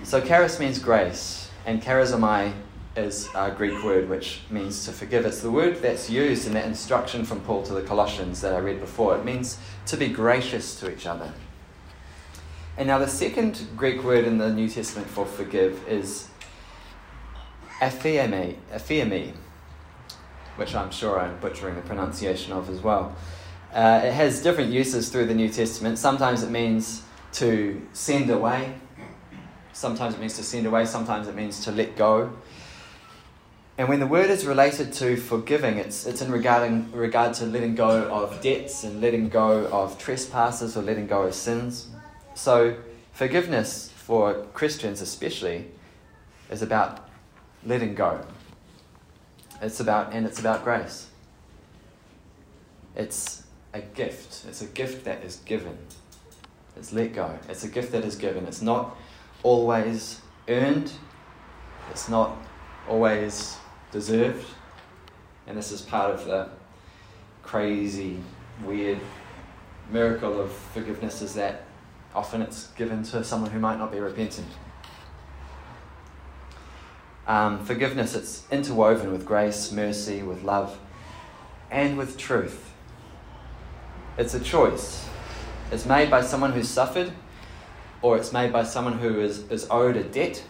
So 0.03 0.21
charis 0.21 0.61
means 0.61 0.79
grace, 0.79 1.51
and 1.65 1.83
charizomai 1.83 2.53
is 2.95 3.29
a 3.35 3.51
Greek 3.51 3.83
word 3.83 4.09
which 4.09 4.41
means 4.51 4.85
to 4.85 4.93
forgive. 4.93 5.25
It's 5.25 5.41
the 5.41 5.51
word 5.51 5.77
that's 5.77 6.11
used 6.11 6.47
in 6.47 6.53
that 6.55 6.67
instruction 6.67 7.25
from 7.25 7.41
Paul 7.41 7.63
to 7.63 7.73
the 7.73 7.83
Colossians 7.83 8.43
that 8.43 8.53
I 8.53 8.59
read 8.59 8.81
before. 8.81 9.17
It 9.17 9.25
means 9.25 9.59
to 9.87 9.97
be 9.97 10.09
gracious 10.09 10.79
to 10.81 10.93
each 10.93 11.07
other. 11.07 11.33
And 12.77 12.87
now, 12.89 12.99
the 12.99 13.09
second 13.09 13.67
Greek 13.77 14.03
word 14.03 14.25
in 14.25 14.39
the 14.39 14.51
New 14.51 14.69
Testament 14.69 15.09
for 15.09 15.27
forgive 15.27 15.87
is 15.87 16.29
aphiemi 17.81 19.35
which 20.57 20.75
I'm 20.75 20.91
sure 20.91 21.19
I'm 21.19 21.39
butchering 21.41 21.77
the 21.77 21.83
pronunciation 21.83 22.53
of 22.53 22.69
as 22.69 22.81
well. 22.81 23.17
Uh, 23.73 24.03
it 24.05 24.13
has 24.13 24.43
different 24.43 24.71
uses 24.71 25.09
through 25.09 25.25
the 25.25 25.35
New 25.35 25.49
Testament. 25.49 25.99
Sometimes 25.99 26.43
it 26.43 26.51
means 26.51 27.03
to 27.33 27.81
send 27.95 28.29
away, 28.29 28.75
sometimes 29.73 30.15
it 30.15 30.21
means 30.21 30.37
to 30.37 30.43
send 30.43 30.67
away, 30.67 30.85
sometimes 30.85 31.27
it 31.27 31.35
means 31.35 31.65
to 31.65 31.73
let 31.73 31.97
go. 31.97 32.33
And 33.79 33.89
when 33.89 34.01
the 34.01 34.07
word 34.07 34.29
is 34.29 34.45
related 34.45 34.93
to 34.95 35.17
forgiving, 35.17 35.79
it's, 35.79 36.07
it's 36.07 36.21
in 36.21 36.31
regarding, 36.31 36.93
regard 36.93 37.33
to 37.35 37.47
letting 37.47 37.75
go 37.75 38.03
of 38.11 38.43
debts 38.43 38.85
and 38.85 39.01
letting 39.01 39.31
go 39.31 39.67
of 39.69 39.99
trespasses 39.99 40.77
or 40.77 40.83
letting 40.83 41.07
go 41.07 41.23
of 41.23 41.35
sins. 41.35 41.89
So, 42.35 42.77
forgiveness 43.13 43.91
for 43.97 44.45
Christians, 44.53 45.01
especially, 45.01 45.69
is 46.51 46.61
about 46.61 47.09
letting 47.65 47.95
go. 47.95 48.21
It's 49.63 49.81
about, 49.81 50.13
and 50.13 50.27
it's 50.27 50.39
about 50.39 50.65
grace. 50.65 51.09
It's 52.95 53.42
a 53.73 53.81
gift. 53.81 54.45
It's 54.49 54.63
a 54.63 54.67
gift 54.67 55.05
that 55.05 55.25
is 55.25 55.37
given. 55.45 55.77
It's 56.77 56.93
let 56.93 57.15
go. 57.15 57.39
It's 57.49 57.65
a 57.65 57.69
gift 57.69 57.93
that 57.93 58.05
is 58.05 58.17
given. 58.17 58.47
It's 58.47 58.63
not 58.63 58.97
always 59.43 60.21
earned. 60.49 60.93
It's 61.91 62.09
not 62.09 62.37
always 62.89 63.57
deserved. 63.91 64.47
And 65.47 65.57
this 65.57 65.73
is 65.73 65.83
part 65.83 66.13
of 66.13 66.25
the 66.25 66.49
crazy, 67.43 68.19
weird 68.65 69.01
miracle 69.91 70.41
of 70.41 70.53
forgiveness 70.53 71.23
is 71.23 71.35
that 71.35 71.65
often 72.15 72.41
it's 72.43 72.69
given 72.69 73.03
to 73.03 73.25
someone 73.25 73.51
who 73.51 73.59
might 73.59 73.79
not 73.79 73.93
be 73.93 74.01
repentant. 74.01 74.49
Um, 77.27 77.65
forgiveness, 77.65 78.15
it's 78.15 78.45
interwoven 78.51 79.13
with 79.13 79.25
grace, 79.25 79.71
mercy, 79.71 80.23
with 80.23 80.43
love, 80.43 80.79
and 81.71 81.97
with 81.97 82.17
truth. 82.17 82.73
It's 84.19 84.35
a 84.35 84.41
choice. 84.41 85.09
It's 85.71 85.87
made 85.87 86.11
by 86.11 86.23
someone 86.23 86.53
who's 86.53 86.69
suffered, 86.69 87.13
or 88.03 88.17
it's 88.17 88.33
made 88.33 88.53
by 88.53 88.65
someone 88.65 88.99
who 88.99 89.21
is, 89.21 89.51
is 89.51 89.67
owed 89.71 89.97
a 89.97 90.05
debt 90.05 90.45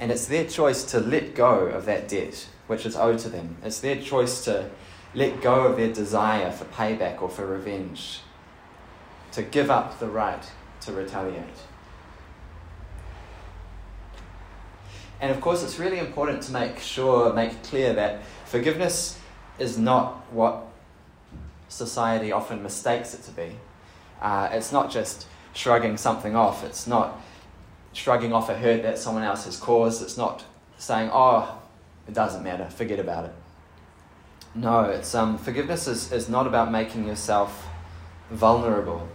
and 0.00 0.10
it's 0.10 0.26
their 0.26 0.44
choice 0.44 0.84
to 0.84 1.00
let 1.00 1.34
go 1.34 1.66
of 1.66 1.86
that 1.86 2.08
debt 2.08 2.48
which 2.66 2.86
is 2.86 2.96
owed 2.96 3.18
to 3.20 3.28
them. 3.28 3.56
It's 3.62 3.80
their 3.80 3.96
choice 3.96 4.44
to 4.44 4.70
let 5.14 5.40
go 5.40 5.66
of 5.66 5.76
their 5.76 5.92
desire 5.92 6.50
for 6.50 6.64
payback 6.66 7.22
or 7.22 7.28
for 7.28 7.46
revenge, 7.46 8.20
to 9.32 9.42
give 9.42 9.70
up 9.70 9.98
the 10.00 10.08
right 10.08 10.42
to 10.82 10.92
retaliate. 10.92 11.44
And 15.20 15.30
of 15.30 15.40
course, 15.40 15.62
it's 15.62 15.78
really 15.78 15.98
important 15.98 16.42
to 16.44 16.52
make 16.52 16.80
sure, 16.80 17.32
make 17.32 17.62
clear 17.62 17.92
that 17.94 18.22
forgiveness 18.46 19.18
is 19.58 19.78
not 19.78 20.24
what 20.32 20.66
society 21.74 22.32
often 22.32 22.62
mistakes 22.62 23.14
it 23.14 23.22
to 23.24 23.30
be. 23.32 23.56
Uh, 24.22 24.48
it's 24.52 24.72
not 24.72 24.90
just 24.90 25.26
shrugging 25.52 25.96
something 25.96 26.34
off, 26.34 26.64
it's 26.64 26.86
not 26.86 27.20
shrugging 27.92 28.32
off 28.32 28.48
a 28.48 28.54
hurt 28.54 28.82
that 28.82 28.98
someone 28.98 29.22
else 29.22 29.44
has 29.44 29.56
caused. 29.56 30.02
It's 30.02 30.16
not 30.16 30.44
saying, 30.78 31.10
oh, 31.12 31.60
it 32.08 32.14
doesn't 32.14 32.42
matter, 32.42 32.68
forget 32.70 32.98
about 32.98 33.26
it. 33.26 33.32
No, 34.54 34.84
it's 34.84 35.14
um, 35.14 35.36
forgiveness 35.36 35.88
is, 35.88 36.12
is 36.12 36.28
not 36.28 36.46
about 36.46 36.70
making 36.70 37.06
yourself 37.06 37.66
vulnerable. 38.30 39.08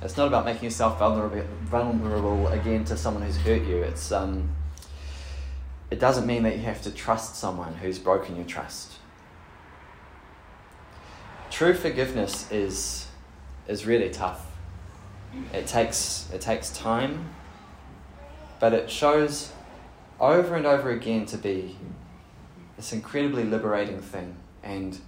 It's 0.00 0.16
not 0.16 0.28
about 0.28 0.44
making 0.44 0.64
yourself 0.64 0.98
vulnerable, 0.98 1.44
vulnerable 1.62 2.48
again 2.48 2.84
to 2.86 2.96
someone 2.96 3.22
who's 3.22 3.36
hurt 3.36 3.62
you. 3.62 3.82
It's, 3.82 4.12
um, 4.12 4.50
it 5.90 5.98
doesn't 5.98 6.26
mean 6.26 6.42
that 6.44 6.56
you 6.56 6.62
have 6.62 6.82
to 6.82 6.90
trust 6.90 7.36
someone 7.36 7.74
who's 7.74 7.98
broken 7.98 8.36
your 8.36 8.44
trust. 8.44 8.97
True 11.58 11.74
forgiveness 11.74 12.48
is, 12.52 13.08
is 13.66 13.84
really 13.84 14.10
tough. 14.10 14.46
It 15.52 15.66
takes, 15.66 16.28
it 16.32 16.40
takes 16.40 16.70
time, 16.70 17.30
but 18.60 18.72
it 18.72 18.88
shows 18.88 19.50
over 20.20 20.54
and 20.54 20.64
over 20.64 20.90
again 20.90 21.26
to 21.26 21.36
be 21.36 21.76
this 22.76 22.92
incredibly 22.92 23.42
liberating 23.42 23.98
thing. 23.98 24.36
And 24.62 25.00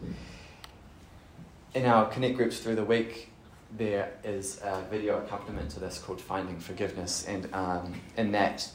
in 1.72 1.86
our 1.86 2.08
connect 2.08 2.36
groups 2.36 2.58
through 2.58 2.74
the 2.74 2.84
week, 2.84 3.30
there 3.78 4.10
is 4.24 4.60
a 4.64 4.82
video 4.90 5.18
accompaniment 5.18 5.70
to 5.70 5.78
this 5.78 6.00
called 6.00 6.20
Finding 6.20 6.58
Forgiveness. 6.58 7.26
And 7.28 7.48
um, 7.54 7.94
in 8.16 8.32
that, 8.32 8.68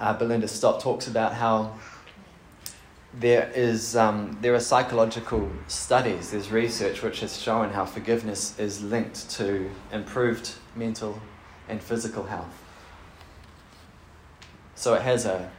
uh, 0.00 0.14
Belinda 0.14 0.48
Stott 0.48 0.80
talks 0.80 1.06
about 1.06 1.34
how 1.34 1.74
there 3.20 3.50
is 3.54 3.94
um, 3.94 4.36
there 4.40 4.54
are 4.54 4.60
psychological 4.60 5.50
studies, 5.68 6.32
there's 6.32 6.50
research 6.50 7.02
which 7.02 7.20
has 7.20 7.40
shown 7.40 7.70
how 7.70 7.84
forgiveness 7.84 8.58
is 8.58 8.82
linked 8.82 9.30
to 9.30 9.70
improved 9.92 10.52
mental 10.74 11.20
and 11.68 11.82
physical 11.82 12.24
health. 12.24 12.62
So 14.74 14.94
it 14.94 15.02
has 15.02 15.24
a, 15.26 15.50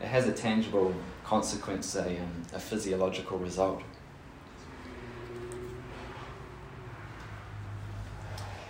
it 0.00 0.06
has 0.06 0.26
a 0.26 0.32
tangible 0.32 0.94
consequence, 1.24 1.94
a, 1.94 2.18
um, 2.18 2.42
a 2.52 2.58
physiological 2.58 3.38
result. 3.38 3.82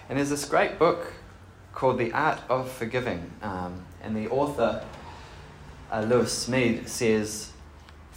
And 0.08 0.18
there's 0.18 0.30
this 0.30 0.44
great 0.44 0.78
book 0.78 1.12
called 1.72 1.98
The 1.98 2.12
Art 2.12 2.40
of 2.48 2.70
Forgiving, 2.70 3.30
um, 3.42 3.84
and 4.02 4.16
the 4.16 4.28
author, 4.28 4.84
uh, 5.90 6.00
Lewis 6.00 6.46
Smedes, 6.46 6.88
says, 6.88 7.52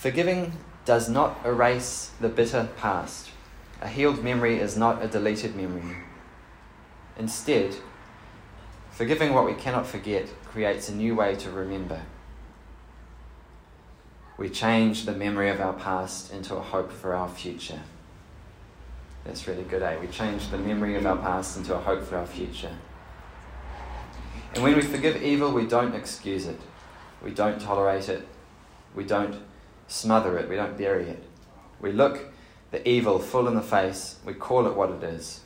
Forgiving 0.02 0.54
does 0.84 1.08
not 1.08 1.38
erase 1.46 2.10
the 2.20 2.28
bitter 2.28 2.70
past. 2.76 3.30
A 3.82 3.88
healed 3.88 4.24
memory 4.24 4.58
is 4.58 4.76
not 4.76 5.04
a 5.04 5.08
deleted 5.08 5.56
memory. 5.56 5.96
Instead, 7.20 7.76
forgiving 8.90 9.32
what 9.32 9.46
we 9.46 9.54
cannot 9.54 9.86
forget 9.86 10.28
creates 10.44 10.90
a 10.90 10.96
new 10.96 11.14
way 11.14 11.36
to 11.36 11.52
remember. 11.52 12.02
We 14.40 14.50
change 14.50 15.06
the 15.06 15.12
memory 15.12 15.52
of 15.52 15.62
our 15.62 15.74
past 15.74 16.34
into 16.34 16.56
a 16.56 16.62
hope 16.62 16.92
for 16.92 17.14
our 17.14 17.30
future. 17.30 17.82
That's 19.24 19.48
really 19.48 19.66
good, 19.66 19.84
eh? 19.84 20.00
We 20.00 20.08
change 20.08 20.50
the 20.50 20.58
memory 20.58 20.96
of 20.96 21.06
our 21.06 21.18
past 21.18 21.58
into 21.58 21.76
a 21.76 21.80
hope 21.80 22.04
for 22.04 22.18
our 22.18 22.26
future. 22.26 22.76
And 24.56 24.64
when 24.64 24.76
we 24.76 24.82
forgive 24.82 25.22
evil, 25.22 25.52
we 25.52 25.68
don't 25.68 25.94
excuse 25.94 26.48
it. 26.48 26.60
We 27.24 27.30
don't 27.30 27.62
tolerate 27.62 28.10
it. 28.10 28.28
We 28.96 29.04
don't 29.04 29.51
smother 29.92 30.38
it. 30.38 30.50
We 30.50 30.56
don't 30.56 30.78
bury 30.78 31.10
it. 31.10 31.24
We 31.82 31.92
look 31.92 32.32
the 32.72 32.88
evil 32.88 33.20
full 33.20 33.48
in 33.48 33.56
the 33.56 33.62
face. 33.62 34.16
We 34.26 34.34
call 34.34 34.66
it 34.66 34.76
what 34.76 34.90
it 34.90 35.04
is. 35.04 35.42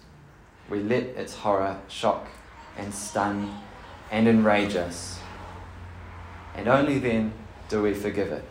We 0.69 0.81
let 0.81 1.03
its 1.03 1.35
horror 1.35 1.79
shock 1.87 2.27
and 2.77 2.93
stun 2.93 3.57
and 4.11 4.27
enrage 4.27 4.75
us. 4.75 5.19
And 6.55 6.67
only 6.67 6.99
then 6.99 7.33
do 7.69 7.81
we 7.81 7.93
forgive 7.93 8.31
it. 8.31 8.43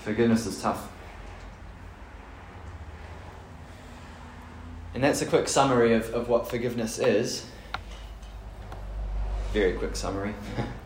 Forgiveness 0.00 0.44
is 0.46 0.60
tough. 0.60 0.88
And 4.92 5.02
that's 5.02 5.22
a 5.22 5.26
quick 5.26 5.48
summary 5.48 5.94
of, 5.94 6.12
of 6.14 6.28
what 6.28 6.48
forgiveness 6.48 6.98
is. 6.98 7.46
Very 9.52 9.72
quick 9.72 9.96
summary. 9.96 10.34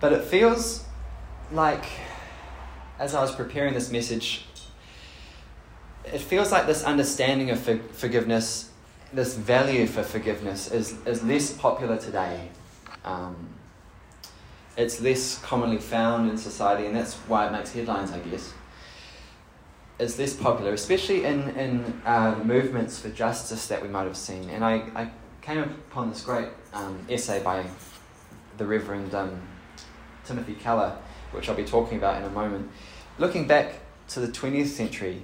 but 0.00 0.12
it 0.12 0.24
feels 0.24 0.84
like, 1.52 1.84
as 2.98 3.14
I 3.14 3.20
was 3.20 3.34
preparing 3.34 3.74
this 3.74 3.92
message, 3.92 4.46
it 6.04 6.20
feels 6.20 6.50
like 6.50 6.66
this 6.66 6.82
understanding 6.82 7.50
of 7.50 7.60
for- 7.60 7.78
forgiveness, 7.92 8.70
this 9.12 9.34
value 9.34 9.86
for 9.86 10.02
forgiveness, 10.02 10.70
is, 10.70 10.96
is 11.06 11.22
less 11.22 11.52
popular 11.52 11.98
today. 11.98 12.48
Um, 13.04 13.36
it's 14.76 15.00
less 15.00 15.38
commonly 15.42 15.78
found 15.78 16.30
in 16.30 16.38
society, 16.38 16.86
and 16.86 16.96
that's 16.96 17.14
why 17.14 17.46
it 17.46 17.52
makes 17.52 17.72
headlines, 17.72 18.12
I 18.12 18.20
guess. 18.20 18.54
It's 19.98 20.18
less 20.18 20.34
popular, 20.34 20.72
especially 20.72 21.26
in, 21.26 21.50
in 21.50 22.02
uh, 22.06 22.40
movements 22.42 22.98
for 22.98 23.10
justice 23.10 23.66
that 23.66 23.82
we 23.82 23.88
might 23.88 24.04
have 24.04 24.16
seen. 24.16 24.48
And 24.48 24.64
I, 24.64 24.76
I 24.94 25.10
came 25.42 25.58
upon 25.58 26.08
this 26.08 26.24
great 26.24 26.48
um, 26.72 27.04
essay 27.10 27.42
by 27.42 27.66
the 28.56 28.64
Reverend 28.64 29.14
um, 29.14 29.42
Timothy 30.30 30.54
Keller, 30.54 30.96
which 31.32 31.48
I'll 31.48 31.56
be 31.56 31.64
talking 31.64 31.98
about 31.98 32.16
in 32.16 32.24
a 32.24 32.30
moment. 32.30 32.70
Looking 33.18 33.46
back 33.46 33.74
to 34.08 34.20
the 34.20 34.28
20th 34.28 34.68
century, 34.68 35.22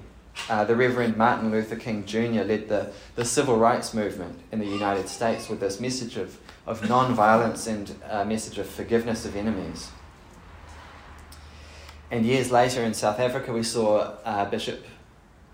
uh, 0.50 0.64
the 0.64 0.76
Reverend 0.76 1.16
Martin 1.16 1.50
Luther 1.50 1.76
King 1.76 2.04
Jr. 2.04 2.42
led 2.42 2.68
the, 2.68 2.92
the 3.14 3.24
civil 3.24 3.56
rights 3.56 3.94
movement 3.94 4.38
in 4.52 4.58
the 4.58 4.66
United 4.66 5.08
States 5.08 5.48
with 5.48 5.60
this 5.60 5.80
message 5.80 6.16
of 6.16 6.38
of 6.66 6.88
non 6.88 7.14
violence 7.14 7.66
and 7.66 7.94
a 8.10 8.24
message 8.24 8.58
of 8.58 8.66
forgiveness 8.66 9.24
of 9.24 9.36
enemies. 9.36 9.90
And 12.10 12.24
years 12.26 12.50
later 12.50 12.82
in 12.82 12.94
South 12.94 13.18
Africa, 13.18 13.52
we 13.52 13.62
saw 13.62 14.16
uh, 14.24 14.44
Bishop 14.50 14.84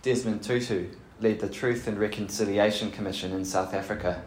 Desmond 0.02 0.42
Tutu 0.42 0.88
lead 1.20 1.40
the 1.40 1.48
Truth 1.48 1.86
and 1.86 1.98
Reconciliation 1.98 2.90
Commission 2.90 3.32
in 3.32 3.44
South 3.44 3.72
Africa 3.74 4.22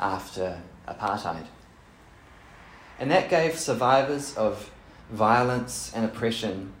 after 0.00 0.60
apartheid. 0.88 1.46
And 2.98 3.10
that 3.10 3.28
gave 3.28 3.58
survivors 3.58 4.36
of 4.36 4.70
violence 5.10 5.92
and 5.94 6.04
oppression 6.04 6.72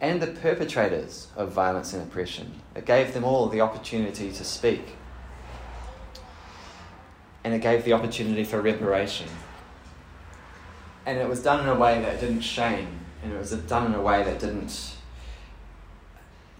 and 0.00 0.20
the 0.20 0.26
perpetrators 0.26 1.28
of 1.36 1.52
violence 1.52 1.92
and 1.94 2.02
oppression, 2.02 2.60
it 2.74 2.84
gave 2.84 3.14
them 3.14 3.24
all 3.24 3.48
the 3.48 3.60
opportunity 3.60 4.30
to 4.30 4.44
speak. 4.44 4.96
And 7.44 7.54
it 7.54 7.62
gave 7.62 7.84
the 7.84 7.92
opportunity 7.92 8.44
for 8.44 8.60
reparation. 8.60 9.28
And 11.06 11.18
it 11.18 11.28
was 11.28 11.42
done 11.42 11.60
in 11.60 11.68
a 11.68 11.78
way 11.78 12.00
that 12.02 12.20
didn't 12.20 12.40
shame, 12.40 12.88
and 13.22 13.32
it 13.32 13.38
was 13.38 13.52
done 13.52 13.86
in 13.86 13.94
a 13.94 14.02
way 14.02 14.22
that 14.22 14.38
didn't 14.38 14.92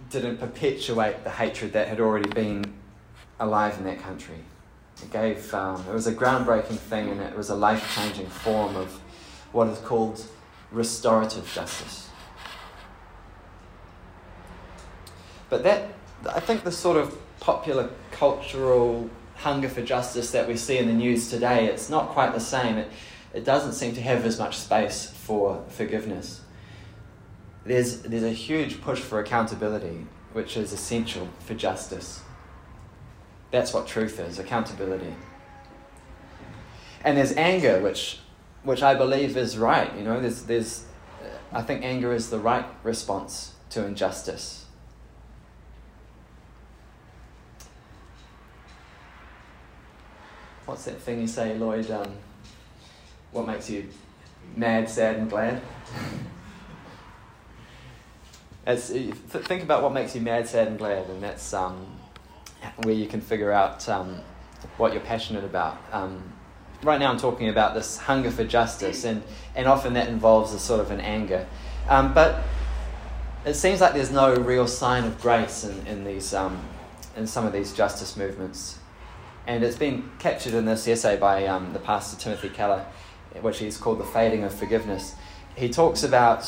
didn't 0.08 0.37
perpetuate 0.37 1.25
the 1.25 1.30
hatred 1.30 1.73
that 1.73 1.88
had 1.88 1.99
already 1.99 2.30
been 2.30 2.64
alive 3.40 3.76
in 3.76 3.82
that 3.82 3.99
country. 3.99 4.37
It 5.03 5.11
gave 5.11 5.53
um, 5.55 5.85
it 5.88 5.93
was 5.93 6.07
a 6.07 6.12
groundbreaking 6.12 6.79
thing, 6.79 7.09
and 7.11 7.21
it 7.21 7.37
was 7.37 7.50
a 7.50 7.55
life 7.55 7.95
changing 7.95 8.26
form 8.26 8.76
of 8.76 9.00
what 9.53 9.69
is 9.69 9.79
called 9.79 10.25
restorative 10.71 11.50
justice. 11.53 12.09
But 15.49 15.62
that 15.65 15.93
I 16.29 16.41
think 16.41 16.65
the 16.65 16.73
sort 16.73 16.97
of 16.97 17.17
popular 17.41 17.91
cultural 18.11 19.09
hunger 19.37 19.69
for 19.69 19.83
justice 19.83 20.31
that 20.33 20.49
we 20.49 20.57
see 20.57 20.79
in 20.79 20.87
the 20.87 20.95
news 20.95 21.29
today, 21.29 21.67
it's 21.67 21.91
not 21.91 22.09
quite 22.09 22.33
the 22.33 22.41
same. 22.41 22.79
It, 22.79 22.91
it 23.35 23.45
doesn't 23.45 23.75
seem 23.75 23.95
to 23.95 24.00
have 24.00 24.25
as 24.25 24.38
much 24.38 24.57
space 24.57 25.11
for 25.11 25.62
forgiveness 25.69 26.41
there's, 27.67 28.03
there's 28.03 28.23
a 28.23 28.31
huge 28.31 28.81
push 28.81 29.00
for 29.00 29.19
accountability, 29.21 30.07
which 30.33 30.57
is 30.57 30.73
essential 30.73 31.29
for 31.41 31.55
justice. 31.55 32.21
That's 33.56 33.72
what 33.72 33.86
truth 33.86 34.20
is 34.20 34.38
accountability. 34.38 35.14
And 37.02 37.16
there's 37.16 37.32
anger, 37.32 37.80
which, 37.80 38.18
which 38.64 38.82
I 38.82 38.92
believe 38.92 39.34
is 39.34 39.56
right. 39.56 39.90
You 39.96 40.04
know, 40.04 40.20
there's, 40.20 40.42
there's, 40.42 40.84
I 41.50 41.62
think 41.62 41.82
anger 41.82 42.12
is 42.12 42.28
the 42.28 42.38
right 42.38 42.66
response 42.82 43.54
to 43.70 43.86
injustice. 43.86 44.66
What's 50.66 50.84
that 50.84 51.00
thing 51.00 51.22
you 51.22 51.26
say, 51.26 51.56
Lloyd? 51.56 51.90
Um, 51.90 52.12
what 53.32 53.46
makes 53.46 53.70
you 53.70 53.88
mad, 54.54 54.90
sad, 54.90 55.16
and 55.16 55.30
glad? 55.30 55.62
As, 58.66 58.90
think 58.90 59.62
about 59.62 59.82
what 59.82 59.94
makes 59.94 60.14
you 60.14 60.20
mad, 60.20 60.46
sad, 60.46 60.68
and 60.68 60.76
glad, 60.76 61.08
and 61.08 61.22
that's 61.22 61.54
um, 61.54 61.96
where 62.78 62.94
you 62.94 63.06
can 63.06 63.20
figure 63.20 63.52
out 63.52 63.88
um, 63.88 64.20
what 64.76 64.92
you're 64.92 65.02
passionate 65.02 65.44
about. 65.44 65.78
Um, 65.92 66.32
right 66.82 66.98
now, 66.98 67.10
I'm 67.10 67.18
talking 67.18 67.48
about 67.48 67.75
this 67.75 67.96
hunger 67.96 68.30
for 68.30 68.44
justice, 68.44 69.04
and, 69.04 69.22
and 69.54 69.66
often 69.66 69.94
that 69.94 70.08
involves 70.08 70.52
a 70.52 70.58
sort 70.58 70.80
of 70.80 70.90
an 70.90 71.00
anger. 71.00 71.46
Um, 71.88 72.12
but 72.14 72.42
it 73.44 73.54
seems 73.54 73.80
like 73.80 73.94
there's 73.94 74.10
no 74.10 74.34
real 74.34 74.66
sign 74.66 75.04
of 75.04 75.20
grace 75.20 75.64
in, 75.64 75.86
in, 75.86 76.04
these, 76.04 76.34
um, 76.34 76.60
in 77.16 77.26
some 77.26 77.46
of 77.46 77.52
these 77.52 77.72
justice 77.72 78.16
movements. 78.16 78.78
And 79.46 79.62
it's 79.62 79.76
been 79.76 80.10
captured 80.18 80.54
in 80.54 80.64
this 80.64 80.88
essay 80.88 81.16
by 81.16 81.46
um, 81.46 81.72
the 81.72 81.78
pastor 81.78 82.20
Timothy 82.20 82.48
Keller, 82.48 82.84
which 83.40 83.58
he's 83.60 83.76
called 83.76 84.00
The 84.00 84.04
Fading 84.04 84.42
of 84.42 84.52
Forgiveness. 84.52 85.14
He 85.54 85.68
talks 85.68 86.02
about 86.02 86.44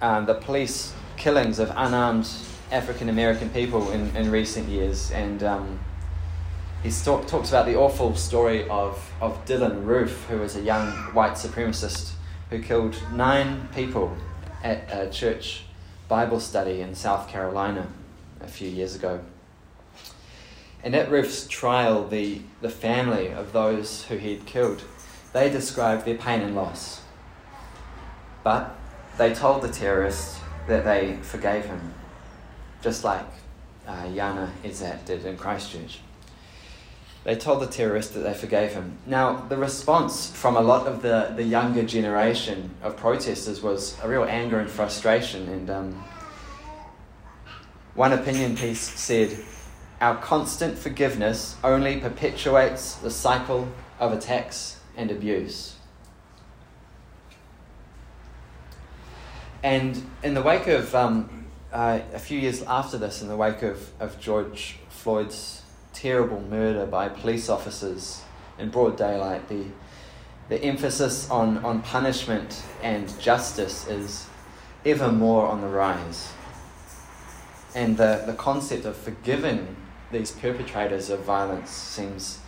the 0.00 0.38
police 0.40 0.94
killings 1.16 1.58
of 1.58 1.70
unarmed 1.76 2.26
African 2.70 3.08
American 3.08 3.50
people 3.50 3.90
in, 3.90 4.14
in 4.16 4.30
recent 4.30 4.68
years. 4.68 5.10
And 5.10 5.42
um, 5.42 5.80
he 6.82 6.90
talk, 6.90 7.26
talks 7.26 7.48
about 7.50 7.66
the 7.66 7.76
awful 7.76 8.14
story 8.16 8.68
of, 8.68 9.12
of 9.20 9.44
Dylann 9.44 9.84
Roof, 9.84 10.26
who 10.28 10.38
was 10.38 10.56
a 10.56 10.62
young 10.62 10.90
white 11.14 11.34
supremacist 11.34 12.12
who 12.50 12.62
killed 12.62 12.96
nine 13.12 13.68
people 13.74 14.16
at 14.62 14.88
a 14.90 15.10
church 15.10 15.64
Bible 16.08 16.40
study 16.40 16.80
in 16.80 16.94
South 16.94 17.28
Carolina 17.28 17.86
a 18.40 18.48
few 18.48 18.68
years 18.68 18.94
ago. 18.94 19.20
And 20.82 20.94
at 20.96 21.10
Roof's 21.10 21.46
trial, 21.46 22.08
the, 22.08 22.40
the 22.60 22.70
family 22.70 23.28
of 23.28 23.52
those 23.52 24.04
who 24.06 24.16
he'd 24.16 24.46
killed, 24.46 24.82
they 25.32 25.50
described 25.50 26.04
their 26.04 26.16
pain 26.16 26.40
and 26.40 26.56
loss. 26.56 27.02
But 28.42 28.76
they 29.18 29.34
told 29.34 29.62
the 29.62 29.68
terrorists 29.68 30.40
that 30.66 30.84
they 30.84 31.18
forgave 31.22 31.66
him, 31.66 31.94
just 32.80 33.04
like 33.04 33.26
uh, 33.86 34.04
Janna 34.04 34.50
Ezat 34.64 35.04
did 35.04 35.24
in 35.24 35.36
Christchurch. 35.36 36.00
They 37.22 37.36
told 37.36 37.60
the 37.60 37.66
terrorists 37.66 38.14
that 38.14 38.20
they 38.20 38.32
forgave 38.32 38.72
him. 38.72 38.96
Now, 39.04 39.44
the 39.48 39.56
response 39.58 40.30
from 40.30 40.56
a 40.56 40.60
lot 40.60 40.86
of 40.86 41.02
the, 41.02 41.32
the 41.36 41.42
younger 41.42 41.82
generation 41.82 42.70
of 42.82 42.96
protesters 42.96 43.60
was 43.60 43.96
a 44.02 44.08
real 44.08 44.24
anger 44.24 44.58
and 44.58 44.70
frustration. 44.70 45.46
And 45.50 45.68
um, 45.70 46.04
one 47.94 48.14
opinion 48.14 48.56
piece 48.56 48.80
said, 48.80 49.36
Our 50.00 50.16
constant 50.16 50.78
forgiveness 50.78 51.56
only 51.62 52.00
perpetuates 52.00 52.94
the 52.94 53.10
cycle 53.10 53.68
of 53.98 54.12
attacks 54.12 54.80
and 54.96 55.10
abuse. 55.10 55.74
And 59.62 60.02
in 60.22 60.32
the 60.32 60.40
wake 60.40 60.68
of, 60.68 60.94
um, 60.94 61.39
uh, 61.72 62.00
a 62.12 62.18
few 62.18 62.38
years 62.38 62.62
after 62.62 62.98
this, 62.98 63.22
in 63.22 63.28
the 63.28 63.36
wake 63.36 63.62
of, 63.62 63.90
of 64.00 64.20
George 64.20 64.78
Floyd's 64.88 65.62
terrible 65.92 66.40
murder 66.40 66.86
by 66.86 67.08
police 67.08 67.48
officers 67.48 68.22
in 68.58 68.70
broad 68.70 68.96
daylight, 68.96 69.48
the, 69.48 69.64
the 70.48 70.62
emphasis 70.62 71.30
on, 71.30 71.58
on 71.64 71.82
punishment 71.82 72.62
and 72.82 73.18
justice 73.20 73.86
is 73.88 74.26
ever 74.84 75.10
more 75.12 75.46
on 75.46 75.60
the 75.60 75.68
rise. 75.68 76.32
And 77.74 77.96
the, 77.96 78.24
the 78.26 78.34
concept 78.34 78.84
of 78.84 78.96
forgiving 78.96 79.76
these 80.10 80.32
perpetrators 80.32 81.08
of 81.08 81.20
violence 81.20 81.70
seems 81.70 82.40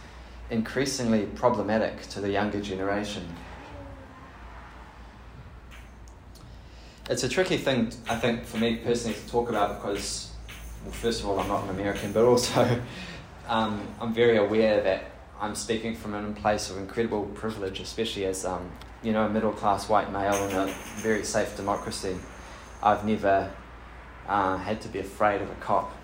increasingly 0.50 1.26
problematic 1.26 2.02
to 2.08 2.20
the 2.20 2.30
younger 2.30 2.60
generation. 2.60 3.34
It's 7.12 7.24
a 7.24 7.28
tricky 7.28 7.58
thing, 7.58 7.92
I 8.08 8.16
think, 8.16 8.46
for 8.46 8.56
me 8.56 8.76
personally 8.76 9.14
to 9.14 9.28
talk 9.28 9.50
about 9.50 9.76
because, 9.76 10.32
well, 10.82 10.92
first 10.92 11.20
of 11.20 11.28
all, 11.28 11.38
I'm 11.38 11.46
not 11.46 11.64
an 11.64 11.70
American, 11.70 12.10
but 12.10 12.24
also 12.24 12.80
um, 13.48 13.86
I'm 14.00 14.14
very 14.14 14.38
aware 14.38 14.82
that 14.82 15.04
I'm 15.38 15.54
speaking 15.54 15.94
from 15.94 16.14
a 16.14 16.32
place 16.32 16.70
of 16.70 16.78
incredible 16.78 17.24
privilege, 17.34 17.80
especially 17.80 18.24
as 18.24 18.46
um, 18.46 18.70
you 19.02 19.12
know 19.12 19.26
a 19.26 19.28
middle 19.28 19.52
class 19.52 19.90
white 19.90 20.10
male 20.10 20.48
in 20.48 20.56
a 20.56 20.72
very 21.02 21.22
safe 21.22 21.54
democracy. 21.54 22.16
I've 22.82 23.04
never 23.04 23.50
uh, 24.26 24.56
had 24.56 24.80
to 24.80 24.88
be 24.88 25.00
afraid 25.00 25.42
of 25.42 25.50
a 25.50 25.54
cop. 25.56 25.94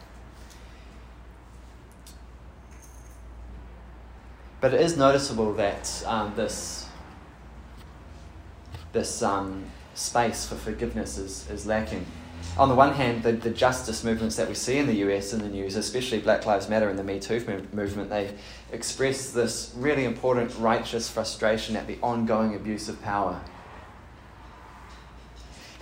But 4.61 4.75
it 4.75 4.83
is 4.83 4.99
noticeable 4.99 5.55
that 5.55 6.03
um, 6.05 6.35
this 6.37 6.87
this 8.93 9.23
um, 9.23 9.65
space 9.99 10.47
for 10.47 10.55
forgiveness 10.55 11.19
is, 11.19 11.49
is 11.51 11.67
lacking. 11.67 12.07
On 12.57 12.69
the 12.69 12.75
one 12.75 12.95
hand, 12.95 13.23
the, 13.23 13.33
the 13.33 13.51
justice 13.51 14.05
movements 14.05 14.37
that 14.37 14.49
we 14.49 14.55
see 14.55 14.79
in 14.79 14.87
the 14.87 14.95
US 15.09 15.33
in 15.33 15.41
the 15.41 15.49
news, 15.49 15.77
especially 15.77 16.19
Black 16.19 16.47
Lives 16.47 16.69
Matter 16.69 16.89
and 16.89 16.99
the 16.99 17.05
Me 17.05 17.19
Too 17.19 17.65
movement, 17.73 18.09
they 18.09 18.35
express 18.73 19.31
this 19.31 19.73
really 19.77 20.05
important 20.05 20.57
righteous 20.59 21.09
frustration 21.09 21.77
at 21.77 21.87
the 21.87 21.99
ongoing 22.03 22.55
abuse 22.55 22.89
of 22.89 23.01
power. 23.03 23.41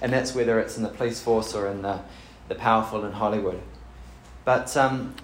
And 0.02 0.12
that's 0.12 0.34
whether 0.34 0.58
it's 0.60 0.76
in 0.76 0.82
the 0.82 0.88
police 0.90 1.20
force 1.20 1.54
or 1.54 1.68
in 1.68 1.82
the, 1.82 2.00
the 2.48 2.54
powerful 2.54 3.04
in 3.04 3.12
Hollywood. 3.12 3.60
But 4.44 4.76
um, 4.76 5.14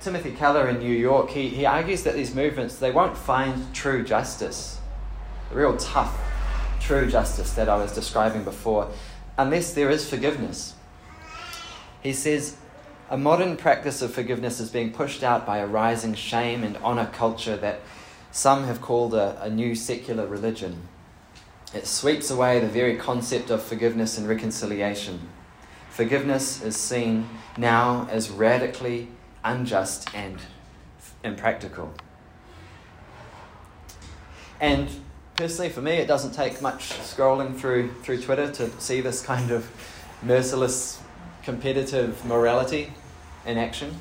Timothy 0.00 0.32
Keller 0.32 0.68
in 0.68 0.78
New 0.78 0.94
York, 0.94 1.30
he, 1.30 1.48
he 1.48 1.64
argues 1.64 2.02
that 2.02 2.14
these 2.14 2.34
movements, 2.34 2.76
they 2.76 2.90
won't 2.90 3.16
find 3.16 3.74
true 3.74 4.04
justice, 4.04 4.78
The 5.50 5.56
real 5.56 5.76
tough 5.76 6.27
true 6.88 7.06
justice 7.06 7.52
that 7.52 7.68
I 7.68 7.76
was 7.76 7.92
describing 7.92 8.44
before, 8.44 8.88
unless 9.36 9.74
there 9.74 9.90
is 9.90 10.08
forgiveness. 10.08 10.72
He 12.02 12.14
says, 12.14 12.56
a 13.10 13.18
modern 13.18 13.58
practice 13.58 14.00
of 14.00 14.14
forgiveness 14.14 14.58
is 14.58 14.70
being 14.70 14.94
pushed 14.94 15.22
out 15.22 15.44
by 15.44 15.58
a 15.58 15.66
rising 15.66 16.14
shame 16.14 16.64
and 16.64 16.78
honor 16.78 17.04
culture 17.12 17.58
that 17.58 17.80
some 18.32 18.64
have 18.64 18.80
called 18.80 19.12
a, 19.12 19.38
a 19.42 19.50
new 19.50 19.74
secular 19.74 20.26
religion. 20.26 20.88
It 21.74 21.86
sweeps 21.86 22.30
away 22.30 22.58
the 22.58 22.68
very 22.68 22.96
concept 22.96 23.50
of 23.50 23.62
forgiveness 23.62 24.16
and 24.16 24.26
reconciliation. 24.26 25.28
Forgiveness 25.90 26.62
is 26.62 26.74
seen 26.74 27.28
now 27.58 28.08
as 28.10 28.30
radically 28.30 29.08
unjust 29.44 30.08
and 30.14 30.40
impractical. 31.22 31.92
And 34.58 34.88
personally, 35.38 35.70
for 35.70 35.80
me, 35.80 35.92
it 35.92 36.08
doesn't 36.08 36.32
take 36.32 36.60
much 36.60 36.90
scrolling 36.90 37.56
through, 37.56 37.94
through 38.02 38.20
Twitter 38.20 38.50
to 38.50 38.68
see 38.80 39.00
this 39.00 39.22
kind 39.22 39.52
of 39.52 39.70
merciless 40.20 41.00
competitive 41.44 42.24
morality 42.24 42.92
in 43.46 43.56
action. 43.56 43.94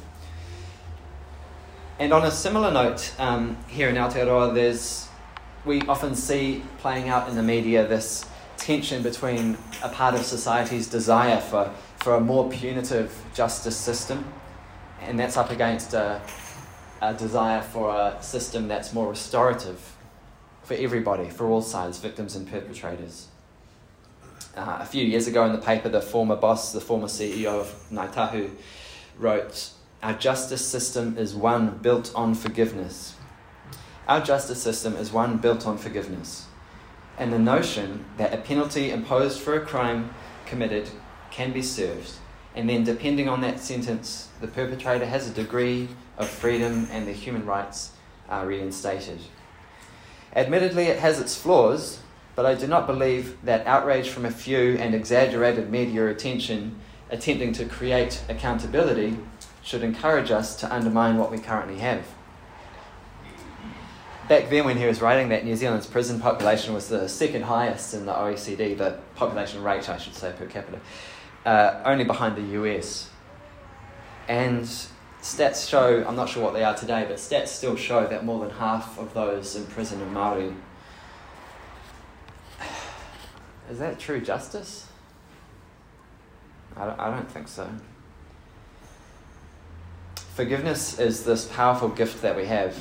And 2.00 2.12
on 2.12 2.26
a 2.26 2.32
similar 2.32 2.71
note, 2.71 3.13
um, 3.19 3.56
here 3.67 3.88
in 3.88 3.95
Aotearoa, 3.95 4.56
there's 4.56 5.08
we 5.63 5.82
often 5.82 6.15
see 6.15 6.63
playing 6.80 7.08
out 7.08 7.30
in 7.30 7.36
the 7.36 7.43
media 7.43 7.86
this 7.86 8.26
tension 8.58 9.04
between 9.04 9.60
a 9.84 9.89
part 9.89 10.15
of 10.15 10.26
society's 10.26 10.88
desire 10.88 11.39
for, 11.39 11.71
for 11.97 12.15
a 12.15 12.19
more 12.19 12.50
punitive 12.50 13.13
justice 13.36 13.78
system, 13.78 14.26
and 15.02 15.19
that's 15.19 15.38
up 15.38 15.52
against 15.52 15.93
a, 15.93 16.19
a 17.04 17.13
desire 17.13 17.62
for 17.62 17.91
a 17.91 18.17
system 18.23 18.67
that's 18.67 18.91
more 18.91 19.10
restorative 19.10 19.97
for 20.67 20.73
everybody, 20.73 21.30
for 21.30 21.47
all 21.47 21.62
sides, 21.62 21.97
victims 21.97 22.36
and 22.36 22.45
perpetrators. 22.45 23.27
Uh, 24.53 24.80
a 24.82 24.86
few 24.86 25.06
years 25.06 25.25
ago 25.25 25.45
in 25.45 25.53
the 25.53 25.58
paper, 25.58 25.88
the 25.88 26.01
former 26.01 26.36
boss, 26.36 26.73
the 26.73 26.82
former 26.82 27.08
CEO 27.08 27.62
of 27.62 27.73
Ngai 27.89 28.13
Tahu, 28.13 28.49
wrote, 29.17 29.69
Our 30.03 30.12
justice 30.12 30.65
system 30.67 31.17
is 31.17 31.34
one 31.34 31.77
built 31.77 32.12
on 32.13 32.36
forgiveness. 32.36 33.15
Our 34.10 34.19
justice 34.19 34.62
system 34.62 34.97
is 34.97 35.10
one 35.10 35.38
built 35.38 35.65
on 35.65 35.77
forgiveness. 35.77 36.47
And 37.17 37.32
the 37.32 37.39
notion 37.39 38.03
that 38.17 38.34
a 38.34 38.38
penalty 38.38 38.91
imposed 38.91 39.39
for 39.39 39.56
a 39.56 39.65
crime 39.65 40.13
committed 40.45 40.89
can 41.32 41.53
be 41.53 41.62
served, 41.62 42.12
and 42.56 42.69
then 42.69 42.84
depending 42.84 43.30
on 43.30 43.39
that 43.39 43.62
sentence, 43.62 44.27
the 44.41 44.47
perpetrator 44.47 45.06
has 45.06 45.30
a 45.30 45.34
degree 45.34 45.88
of 46.17 46.27
freedom 46.27 46.89
and 46.91 47.08
their 47.08 47.13
human 47.13 47.45
rights 47.45 47.91
are 48.27 48.45
reinstated. 48.45 49.19
Admittedly, 50.38 50.84
it 50.84 51.00
has 51.00 51.19
its 51.19 51.36
flaws, 51.36 52.00
but 52.36 52.45
I 52.45 52.54
do 52.54 52.67
not 52.67 52.86
believe 52.86 53.43
that 53.43 53.65
outrage 53.65 54.10
from 54.10 54.23
a 54.23 54.30
few 54.30 54.78
and 54.78 54.93
exaggerated 54.93 55.71
media 55.71 56.08
attention 56.08 56.80
attempting 57.10 57.54
to 57.54 57.65
create 57.65 58.21
accountability 58.30 59.17
should 59.63 59.82
encourage 59.82 60.30
us 60.30 60.56
to 60.58 60.71
undermine 60.71 61.17
what 61.17 61.32
we 61.32 61.39
currently 61.39 61.80
have. 61.80 62.06
Back 64.30 64.52
then, 64.52 64.65
when 64.65 64.78
he 64.78 64.86
was 64.86 65.02
writing 65.02 65.30
that, 65.30 65.43
New 65.43 65.56
Zealand's 65.56 65.88
prison 65.88 66.19
population 66.19 66.76
was 66.76 66.88
the 66.88 67.10
second 67.10 67.41
highest 67.41 67.95
in 67.95 68.06
the 68.06 68.13
OECD, 68.13 68.78
the 68.78 69.00
population 69.15 69.63
rate, 69.63 69.89
I 69.89 69.97
should 69.97 70.13
say, 70.13 70.34
per 70.38 70.45
capita, 70.45 70.80
uh, 71.47 71.82
only 71.84 72.04
behind 72.04 72.36
the 72.36 72.60
US. 72.62 73.10
And 74.28 74.69
stats 75.28 75.68
show, 75.70 76.06
I'm 76.08 76.16
not 76.16 76.30
sure 76.30 76.42
what 76.42 76.54
they 76.54 76.63
are 76.63 76.74
today, 76.74 77.06
but 77.08 77.18
stats 77.18 77.50
still 77.50 77.76
show 77.76 78.08
that 78.08 78.24
more 78.24 78.40
than 78.40 78.50
half 78.52 78.98
of 78.98 79.13
those 79.13 79.56
in 79.58 79.66
prison 79.66 80.02
are 80.02 80.06
Maori 80.06 80.54
is 83.70 83.80
that 83.80 84.00
true 84.00 84.22
justice? 84.22 84.88
I 86.78 86.86
don't, 86.86 87.00
I 87.00 87.10
don't 87.12 87.30
think 87.30 87.50
so. 87.50 87.70
Forgiveness 90.36 90.98
is 91.00 91.26
this 91.26 91.46
powerful 91.46 91.90
gift 91.90 92.22
that 92.22 92.36
we 92.36 92.46
have. 92.46 92.78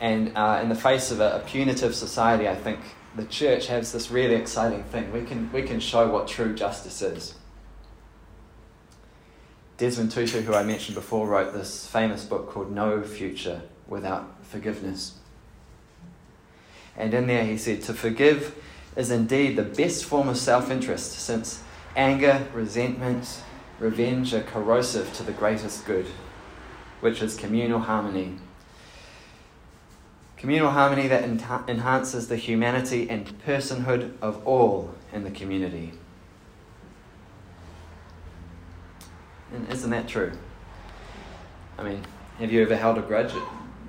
And 0.00 0.36
uh, 0.36 0.58
in 0.62 0.68
the 0.68 0.74
face 0.74 1.12
of 1.12 1.20
a, 1.20 1.36
a 1.36 1.40
punitive 1.46 1.94
society, 1.94 2.48
I 2.48 2.56
think 2.56 2.80
the 3.14 3.24
church 3.26 3.68
has 3.68 3.92
this 3.92 4.10
really 4.10 4.34
exciting 4.34 4.82
thing. 4.84 5.12
We 5.12 5.24
can, 5.24 5.52
we 5.52 5.62
can 5.62 5.78
show 5.78 6.08
what 6.08 6.26
true 6.26 6.54
justice 6.54 7.02
is. 7.02 7.34
Desmond 9.78 10.12
Tutu, 10.12 10.42
who 10.42 10.54
I 10.54 10.62
mentioned 10.62 10.94
before, 10.94 11.26
wrote 11.26 11.52
this 11.52 11.86
famous 11.86 12.24
book 12.24 12.50
called 12.50 12.70
No 12.70 13.02
Future 13.02 13.62
Without 13.88 14.44
Forgiveness. 14.44 15.14
And 16.96 17.12
in 17.14 17.26
there 17.26 17.44
he 17.44 17.56
said, 17.56 17.82
To 17.82 17.94
forgive 17.94 18.54
is 18.96 19.10
indeed 19.10 19.56
the 19.56 19.62
best 19.62 20.04
form 20.04 20.28
of 20.28 20.36
self 20.36 20.70
interest, 20.70 21.12
since 21.12 21.62
anger, 21.96 22.46
resentment, 22.52 23.40
revenge 23.78 24.34
are 24.34 24.42
corrosive 24.42 25.12
to 25.14 25.22
the 25.22 25.32
greatest 25.32 25.86
good, 25.86 26.06
which 27.00 27.22
is 27.22 27.34
communal 27.36 27.80
harmony. 27.80 28.36
Communal 30.36 30.70
harmony 30.70 31.08
that 31.08 31.24
enhances 31.68 32.28
the 32.28 32.36
humanity 32.36 33.08
and 33.08 33.26
personhood 33.46 34.12
of 34.20 34.46
all 34.46 34.94
in 35.12 35.24
the 35.24 35.30
community. 35.30 35.92
And 39.52 39.68
isn't 39.70 39.90
that 39.90 40.08
true? 40.08 40.32
I 41.78 41.82
mean, 41.82 42.02
have 42.38 42.52
you 42.52 42.62
ever 42.62 42.76
held 42.76 42.98
a 42.98 43.02
grudge? 43.02 43.34
It 43.34 43.42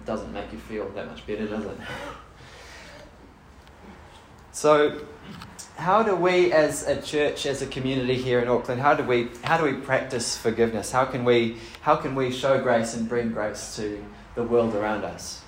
doesn't 0.05 0.33
make 0.33 0.51
you 0.51 0.59
feel 0.59 0.89
that 0.89 1.07
much 1.07 1.25
better, 1.25 1.47
does 1.47 1.65
it? 1.65 1.77
So, 4.51 5.01
how 5.77 6.03
do 6.03 6.15
we, 6.15 6.51
as 6.51 6.87
a 6.87 7.01
church, 7.01 7.45
as 7.45 7.61
a 7.61 7.65
community 7.65 8.15
here 8.15 8.39
in 8.39 8.47
Auckland, 8.47 8.79
how 8.79 8.93
do 8.93 9.03
we 9.03 9.29
how 9.43 9.57
do 9.57 9.63
we 9.63 9.73
practice 9.73 10.37
forgiveness? 10.37 10.91
How 10.91 11.05
can 11.05 11.25
we 11.25 11.57
how 11.81 11.95
can 11.95 12.13
we 12.13 12.31
show 12.31 12.61
grace 12.61 12.93
and 12.93 13.09
bring 13.09 13.31
grace 13.31 13.75
to 13.77 14.03
the 14.35 14.43
world 14.43 14.75
around 14.75 15.03
us? 15.03 15.41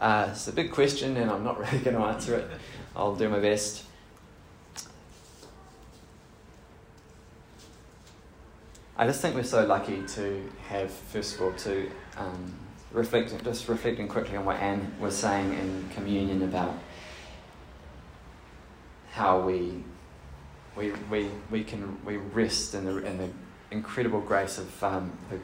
Uh, 0.00 0.28
it's 0.30 0.46
a 0.46 0.52
big 0.52 0.72
question, 0.72 1.16
and 1.16 1.30
I'm 1.30 1.42
not 1.42 1.58
really 1.72 1.78
going 1.78 1.96
to 1.96 2.02
answer 2.02 2.36
it. 2.36 2.50
I'll 2.94 3.16
do 3.16 3.28
my 3.28 3.40
best. 3.40 3.84
I 9.00 9.06
just 9.06 9.20
think 9.20 9.36
we're 9.36 9.44
so 9.44 9.64
lucky 9.64 10.02
to 10.02 10.50
have, 10.66 10.90
first 10.90 11.36
of 11.36 11.42
all, 11.42 11.52
to 11.52 11.88
um, 12.16 12.52
reflect, 12.90 13.32
just 13.44 13.68
reflecting 13.68 14.08
quickly 14.08 14.36
on 14.36 14.44
what 14.44 14.56
Anne 14.56 14.92
was 14.98 15.16
saying 15.16 15.52
in 15.52 15.88
communion 15.94 16.42
about 16.42 16.74
how 19.12 19.38
we, 19.38 19.84
we, 20.76 20.90
we, 21.08 21.28
we 21.48 21.62
can 21.62 22.04
we 22.04 22.16
rest 22.16 22.74
in 22.74 22.86
the, 22.86 22.96
in 23.06 23.18
the 23.18 23.28
incredible 23.70 24.20
grace 24.20 24.58
of 24.58 24.82
um, 24.82 25.16
the, 25.30 25.38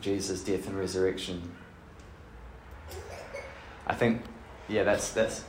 Jesus' 0.00 0.44
death 0.44 0.68
and 0.68 0.78
resurrection. 0.78 1.42
I 3.84 3.96
think, 3.96 4.22
yeah, 4.68 4.84
that's, 4.84 5.10
that's, 5.10 5.42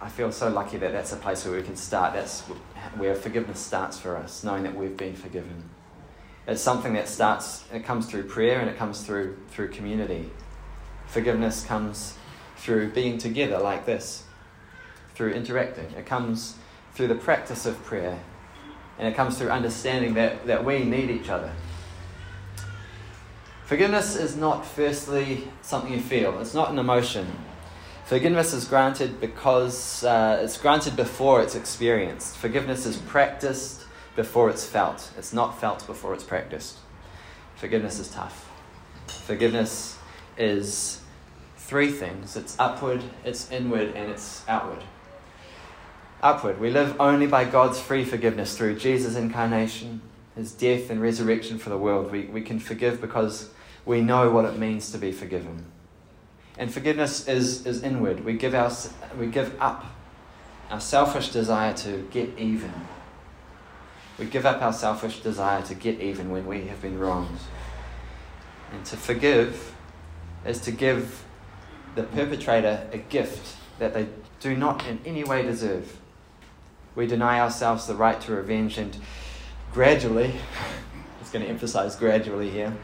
I 0.00 0.08
feel 0.08 0.32
so 0.32 0.48
lucky 0.48 0.78
that 0.78 0.90
that's 0.90 1.12
a 1.12 1.16
place 1.18 1.44
where 1.44 1.54
we 1.56 1.62
can 1.62 1.76
start. 1.76 2.14
That's 2.14 2.40
where 2.96 3.14
forgiveness 3.14 3.60
starts 3.60 3.96
for 3.96 4.16
us, 4.16 4.42
knowing 4.42 4.64
that 4.64 4.74
we've 4.74 4.96
been 4.96 5.14
forgiven. 5.14 5.70
It's 6.46 6.60
something 6.60 6.92
that 6.94 7.08
starts, 7.08 7.64
it 7.72 7.84
comes 7.84 8.06
through 8.06 8.24
prayer 8.24 8.60
and 8.60 8.68
it 8.68 8.76
comes 8.76 9.02
through, 9.02 9.38
through 9.48 9.68
community. 9.68 10.30
Forgiveness 11.06 11.64
comes 11.64 12.18
through 12.56 12.90
being 12.90 13.16
together 13.18 13.58
like 13.58 13.86
this, 13.86 14.24
through 15.14 15.32
interacting. 15.32 15.86
It 15.96 16.04
comes 16.04 16.56
through 16.94 17.08
the 17.08 17.14
practice 17.14 17.64
of 17.64 17.82
prayer. 17.84 18.18
And 18.98 19.08
it 19.08 19.16
comes 19.16 19.38
through 19.38 19.50
understanding 19.50 20.14
that, 20.14 20.46
that 20.46 20.64
we 20.64 20.84
need 20.84 21.10
each 21.10 21.28
other. 21.28 21.52
Forgiveness 23.64 24.14
is 24.14 24.36
not, 24.36 24.66
firstly, 24.66 25.48
something 25.62 25.92
you 25.92 26.00
feel, 26.00 26.38
it's 26.40 26.54
not 26.54 26.70
an 26.70 26.78
emotion. 26.78 27.26
Forgiveness 28.04 28.52
is 28.52 28.66
granted 28.66 29.18
because 29.18 30.04
uh, 30.04 30.38
it's 30.42 30.58
granted 30.58 30.94
before 30.94 31.42
it's 31.42 31.54
experienced. 31.54 32.36
Forgiveness 32.36 32.84
is 32.84 32.98
practiced 32.98 33.83
before 34.16 34.50
it's 34.50 34.64
felt. 34.64 35.12
It's 35.18 35.32
not 35.32 35.60
felt 35.60 35.86
before 35.86 36.14
it's 36.14 36.24
practiced. 36.24 36.78
Forgiveness 37.56 37.98
is 37.98 38.08
tough. 38.08 38.50
Forgiveness 39.06 39.98
is 40.36 41.00
three 41.56 41.90
things 41.90 42.36
it's 42.36 42.56
upward, 42.58 43.02
it's 43.24 43.50
inward, 43.50 43.94
and 43.94 44.10
it's 44.10 44.44
outward 44.48 44.82
upward. 46.24 46.58
We 46.58 46.70
live 46.70 46.98
only 46.98 47.26
by 47.26 47.44
God's 47.44 47.78
free 47.78 48.02
forgiveness 48.04 48.56
through 48.56 48.78
Jesus' 48.78 49.14
incarnation, 49.14 50.00
his 50.34 50.52
death 50.52 50.88
and 50.88 51.00
resurrection 51.00 51.58
for 51.58 51.68
the 51.68 51.76
world. 51.76 52.10
We, 52.10 52.24
we 52.24 52.40
can 52.40 52.58
forgive 52.58 53.00
because 53.00 53.50
we 53.84 54.00
know 54.00 54.30
what 54.30 54.46
it 54.46 54.58
means 54.58 54.90
to 54.92 54.98
be 54.98 55.12
forgiven. 55.12 55.66
And 56.56 56.72
forgiveness 56.72 57.28
is, 57.28 57.66
is 57.66 57.82
inward. 57.82 58.24
We 58.24 58.34
give, 58.34 58.54
our, 58.54 58.72
we 59.18 59.26
give 59.26 59.54
up 59.60 59.84
our 60.70 60.80
selfish 60.80 61.28
desire 61.28 61.74
to 61.74 62.08
get 62.10 62.30
even. 62.38 62.72
We 64.18 64.26
give 64.26 64.46
up 64.46 64.62
our 64.62 64.72
selfish 64.72 65.20
desire 65.20 65.62
to 65.62 65.74
get 65.74 66.00
even 66.00 66.30
when 66.30 66.46
we 66.46 66.66
have 66.66 66.80
been 66.80 66.98
wronged. 66.98 67.38
And 68.72 68.84
to 68.86 68.96
forgive 68.96 69.74
is 70.46 70.60
to 70.62 70.70
give 70.70 71.24
the 71.94 72.04
perpetrator 72.04 72.88
a 72.92 72.98
gift 72.98 73.56
that 73.78 73.94
they 73.94 74.06
do 74.40 74.56
not 74.56 74.86
in 74.86 75.00
any 75.04 75.24
way 75.24 75.42
deserve. 75.42 75.98
We 76.94 77.06
deny 77.06 77.40
ourselves 77.40 77.86
the 77.86 77.94
right 77.94 78.20
to 78.22 78.32
revenge 78.32 78.78
and 78.78 78.96
gradually, 79.72 80.34
just 81.20 81.32
going 81.32 81.44
to 81.44 81.50
emphasize 81.50 81.96
gradually 81.96 82.50
here, 82.50 82.76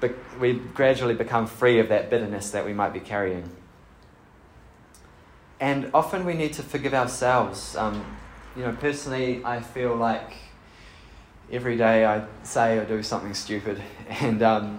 but 0.00 0.14
we 0.40 0.54
gradually 0.54 1.14
become 1.14 1.46
free 1.46 1.78
of 1.78 1.88
that 1.90 2.08
bitterness 2.08 2.50
that 2.52 2.64
we 2.64 2.72
might 2.72 2.92
be 2.92 3.00
carrying. 3.00 3.50
And 5.60 5.90
often 5.92 6.24
we 6.24 6.34
need 6.34 6.54
to 6.54 6.62
forgive 6.62 6.94
ourselves. 6.94 7.76
Um, 7.76 8.04
you 8.56 8.62
know, 8.62 8.72
personally, 8.72 9.42
I 9.44 9.60
feel 9.60 9.94
like 9.94 10.32
every 11.50 11.76
day 11.76 12.04
I 12.04 12.24
say 12.42 12.78
or 12.78 12.84
do 12.84 13.02
something 13.02 13.34
stupid, 13.34 13.80
and 14.08 14.42
um, 14.42 14.78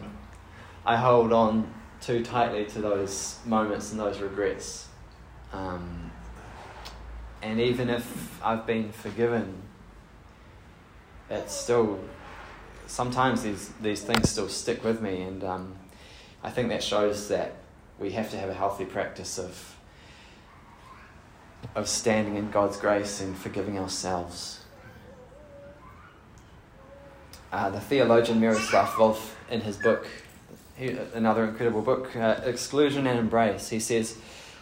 I 0.85 0.97
hold 0.97 1.33
on 1.33 1.73
too 2.01 2.23
tightly 2.23 2.65
to 2.65 2.81
those 2.81 3.39
moments 3.45 3.91
and 3.91 3.99
those 3.99 4.19
regrets. 4.19 4.87
Um, 5.51 6.11
and 7.41 7.59
even 7.59 7.89
if 7.89 8.43
I've 8.43 8.65
been 8.65 8.91
forgiven, 8.91 9.61
it's 11.29 11.53
still 11.53 11.99
sometimes 12.87 13.43
these 13.43 13.69
these 13.81 14.03
things 14.03 14.29
still 14.29 14.49
stick 14.49 14.83
with 14.83 15.01
me, 15.01 15.21
and 15.23 15.43
um, 15.43 15.75
I 16.43 16.51
think 16.51 16.69
that 16.69 16.83
shows 16.83 17.27
that 17.29 17.55
we 17.99 18.11
have 18.11 18.29
to 18.31 18.37
have 18.37 18.49
a 18.49 18.53
healthy 18.53 18.85
practice 18.85 19.39
of 19.39 19.72
of 21.75 21.87
standing 21.87 22.35
in 22.35 22.51
God's 22.51 22.77
grace 22.77 23.21
and 23.21 23.37
forgiving 23.37 23.79
ourselves. 23.79 24.59
Uh, 27.51 27.69
the 27.69 27.79
theologian 27.79 28.39
Miroslav 28.39 28.89
Volf, 28.89 29.31
in 29.49 29.61
his 29.61 29.77
book, 29.77 30.07
he, 30.75 30.89
another 31.13 31.45
incredible 31.45 31.81
book, 31.81 32.15
uh, 32.15 32.41
Exclusion 32.43 33.05
and 33.05 33.19
Embrace, 33.19 33.69
he 33.69 33.79
says, 33.79 34.17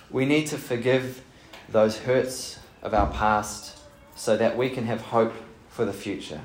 We 0.10 0.26
need 0.26 0.48
to 0.48 0.58
forgive 0.58 1.24
those 1.70 2.00
hurts 2.00 2.60
of 2.82 2.94
our 2.94 3.10
past 3.12 3.78
so 4.16 4.36
that 4.38 4.58
we 4.58 4.70
can 4.70 4.86
have 4.86 5.02
hope 5.02 5.34
for 5.70 5.86
the 5.86 5.94
future. 5.94 6.42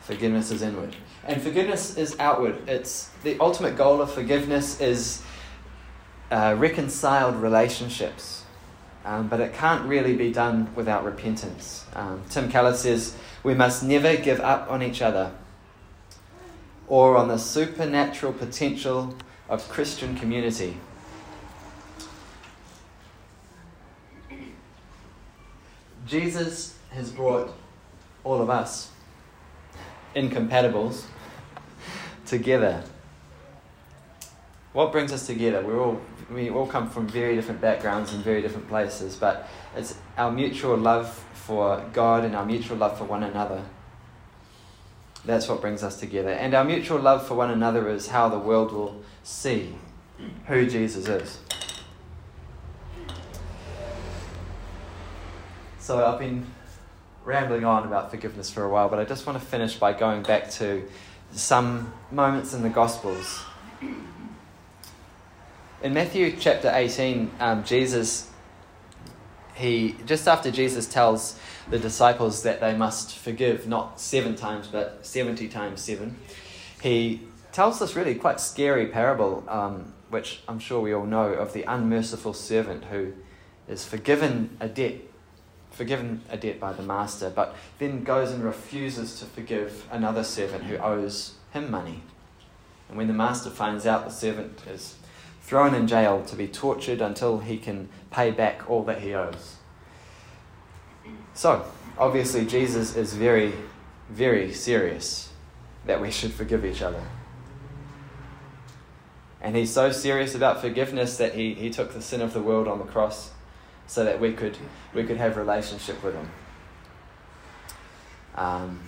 Forgiveness 0.00 0.50
is 0.50 0.60
inward. 0.60 0.94
And 1.26 1.40
forgiveness 1.40 1.96
is 1.96 2.14
outward. 2.18 2.68
It's 2.68 3.08
the 3.22 3.38
ultimate 3.40 3.78
goal 3.78 4.02
of 4.02 4.12
forgiveness 4.12 4.78
is 4.80 5.22
uh, 6.34 6.52
reconciled 6.58 7.36
relationships. 7.36 8.42
Um, 9.04 9.28
but 9.28 9.38
it 9.40 9.54
can't 9.54 9.86
really 9.86 10.16
be 10.16 10.32
done 10.32 10.74
without 10.74 11.04
repentance. 11.04 11.84
Um, 11.94 12.22
Tim 12.28 12.50
Keller 12.50 12.74
says, 12.74 13.14
We 13.44 13.54
must 13.54 13.84
never 13.84 14.16
give 14.16 14.40
up 14.40 14.68
on 14.68 14.82
each 14.82 15.00
other 15.00 15.32
or 16.88 17.16
on 17.16 17.28
the 17.28 17.38
supernatural 17.38 18.32
potential 18.32 19.14
of 19.48 19.68
Christian 19.68 20.16
community. 20.16 20.76
Jesus 26.04 26.76
has 26.90 27.10
brought 27.10 27.54
all 28.24 28.42
of 28.42 28.50
us 28.50 28.90
incompatibles 30.16 31.06
together. 32.26 32.82
What 34.72 34.90
brings 34.90 35.12
us 35.12 35.26
together? 35.28 35.62
We're 35.62 35.80
all 35.80 36.00
we 36.30 36.50
all 36.50 36.66
come 36.66 36.88
from 36.88 37.06
very 37.06 37.34
different 37.34 37.60
backgrounds 37.60 38.12
and 38.12 38.22
very 38.24 38.42
different 38.42 38.68
places, 38.68 39.16
but 39.16 39.48
it's 39.76 39.96
our 40.16 40.30
mutual 40.30 40.76
love 40.76 41.24
for 41.34 41.84
God 41.92 42.24
and 42.24 42.34
our 42.34 42.46
mutual 42.46 42.76
love 42.76 42.96
for 42.96 43.04
one 43.04 43.22
another. 43.22 43.62
That's 45.24 45.48
what 45.48 45.60
brings 45.60 45.82
us 45.82 45.98
together. 45.98 46.30
And 46.30 46.54
our 46.54 46.64
mutual 46.64 46.98
love 46.98 47.26
for 47.26 47.34
one 47.34 47.50
another 47.50 47.88
is 47.88 48.08
how 48.08 48.28
the 48.28 48.38
world 48.38 48.72
will 48.72 49.02
see 49.22 49.74
who 50.46 50.66
Jesus 50.66 51.08
is. 51.08 51.38
So 55.78 56.04
I've 56.04 56.18
been 56.18 56.46
rambling 57.24 57.64
on 57.64 57.84
about 57.84 58.10
forgiveness 58.10 58.50
for 58.50 58.64
a 58.64 58.68
while, 58.68 58.88
but 58.88 58.98
I 58.98 59.04
just 59.04 59.26
want 59.26 59.38
to 59.38 59.44
finish 59.44 59.76
by 59.76 59.92
going 59.92 60.22
back 60.22 60.50
to 60.52 60.86
some 61.32 61.92
moments 62.10 62.54
in 62.54 62.62
the 62.62 62.68
Gospels. 62.70 63.42
In 65.84 65.92
Matthew 65.92 66.34
chapter 66.40 66.72
18, 66.74 67.30
um, 67.40 67.62
Jesus, 67.62 68.30
he 69.54 69.94
just 70.06 70.26
after 70.26 70.50
Jesus 70.50 70.86
tells 70.86 71.38
the 71.68 71.78
disciples 71.78 72.42
that 72.44 72.58
they 72.58 72.74
must 72.74 73.18
forgive 73.18 73.68
not 73.68 74.00
seven 74.00 74.34
times 74.34 74.66
but 74.66 75.04
70 75.04 75.46
times 75.48 75.82
seven, 75.82 76.16
he 76.80 77.20
tells 77.52 77.80
this 77.80 77.94
really 77.94 78.14
quite 78.14 78.40
scary 78.40 78.86
parable, 78.86 79.44
um, 79.46 79.92
which 80.08 80.40
I'm 80.48 80.58
sure 80.58 80.80
we 80.80 80.94
all 80.94 81.04
know, 81.04 81.34
of 81.34 81.52
the 81.52 81.64
unmerciful 81.64 82.32
servant 82.32 82.84
who 82.84 83.12
is 83.68 83.84
forgiven 83.84 84.56
a 84.60 84.68
debt 84.68 85.02
forgiven 85.70 86.22
a 86.30 86.38
debt 86.38 86.58
by 86.58 86.72
the 86.72 86.82
master, 86.82 87.28
but 87.28 87.54
then 87.78 88.04
goes 88.04 88.30
and 88.30 88.42
refuses 88.42 89.18
to 89.18 89.26
forgive 89.26 89.86
another 89.90 90.24
servant 90.24 90.64
who 90.64 90.78
owes 90.78 91.34
him 91.52 91.70
money. 91.70 92.02
And 92.88 92.96
when 92.96 93.06
the 93.06 93.12
master 93.12 93.50
finds 93.50 93.84
out, 93.84 94.06
the 94.06 94.10
servant 94.10 94.62
is 94.66 94.94
thrown 95.44 95.74
in 95.74 95.86
jail 95.86 96.24
to 96.24 96.34
be 96.34 96.48
tortured 96.48 97.00
until 97.00 97.38
he 97.38 97.58
can 97.58 97.88
pay 98.10 98.30
back 98.30 98.68
all 98.68 98.82
that 98.84 99.02
he 99.02 99.14
owes. 99.14 99.56
So, 101.34 101.64
obviously, 101.98 102.46
Jesus 102.46 102.96
is 102.96 103.12
very, 103.12 103.52
very 104.08 104.52
serious 104.52 105.30
that 105.84 106.00
we 106.00 106.10
should 106.10 106.32
forgive 106.32 106.64
each 106.64 106.80
other. 106.80 107.02
And 109.42 109.54
he's 109.54 109.70
so 109.70 109.92
serious 109.92 110.34
about 110.34 110.62
forgiveness 110.62 111.18
that 111.18 111.34
he, 111.34 111.52
he 111.52 111.68
took 111.68 111.92
the 111.92 112.00
sin 112.00 112.22
of 112.22 112.32
the 112.32 112.40
world 112.40 112.66
on 112.66 112.78
the 112.78 112.86
cross 112.86 113.30
so 113.86 114.02
that 114.04 114.18
we 114.18 114.32
could, 114.32 114.56
we 114.94 115.04
could 115.04 115.18
have 115.18 115.36
relationship 115.36 116.02
with 116.02 116.14
Him. 116.14 116.30
Um, 118.34 118.80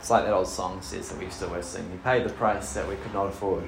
it's 0.00 0.10
like 0.10 0.24
that 0.24 0.32
old 0.32 0.48
song 0.48 0.82
says 0.82 1.08
that 1.08 1.18
we 1.18 1.26
used 1.26 1.38
to 1.38 1.46
always 1.46 1.66
sing. 1.66 1.88
He 1.90 1.98
paid 1.98 2.24
the 2.24 2.32
price 2.32 2.72
that 2.72 2.88
we 2.88 2.96
could 2.96 3.14
not 3.14 3.26
afford. 3.26 3.64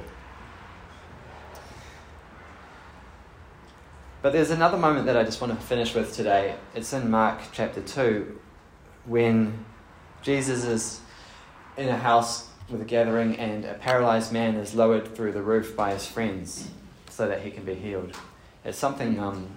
But 4.22 4.34
there's 4.34 4.50
another 4.50 4.76
moment 4.76 5.06
that 5.06 5.16
I 5.16 5.24
just 5.24 5.40
want 5.40 5.58
to 5.58 5.66
finish 5.66 5.94
with 5.94 6.14
today. 6.14 6.54
It's 6.74 6.92
in 6.92 7.10
Mark 7.10 7.40
chapter 7.52 7.80
2 7.80 8.38
when 9.06 9.64
Jesus 10.20 10.64
is 10.64 11.00
in 11.78 11.88
a 11.88 11.96
house 11.96 12.50
with 12.68 12.82
a 12.82 12.84
gathering 12.84 13.36
and 13.38 13.64
a 13.64 13.72
paralyzed 13.72 14.30
man 14.30 14.56
is 14.56 14.74
lowered 14.74 15.16
through 15.16 15.32
the 15.32 15.40
roof 15.40 15.74
by 15.74 15.94
his 15.94 16.06
friends 16.06 16.68
so 17.08 17.28
that 17.28 17.40
he 17.40 17.50
can 17.50 17.64
be 17.64 17.74
healed. 17.74 18.14
It's 18.62 18.76
something 18.76 19.18
um, 19.18 19.48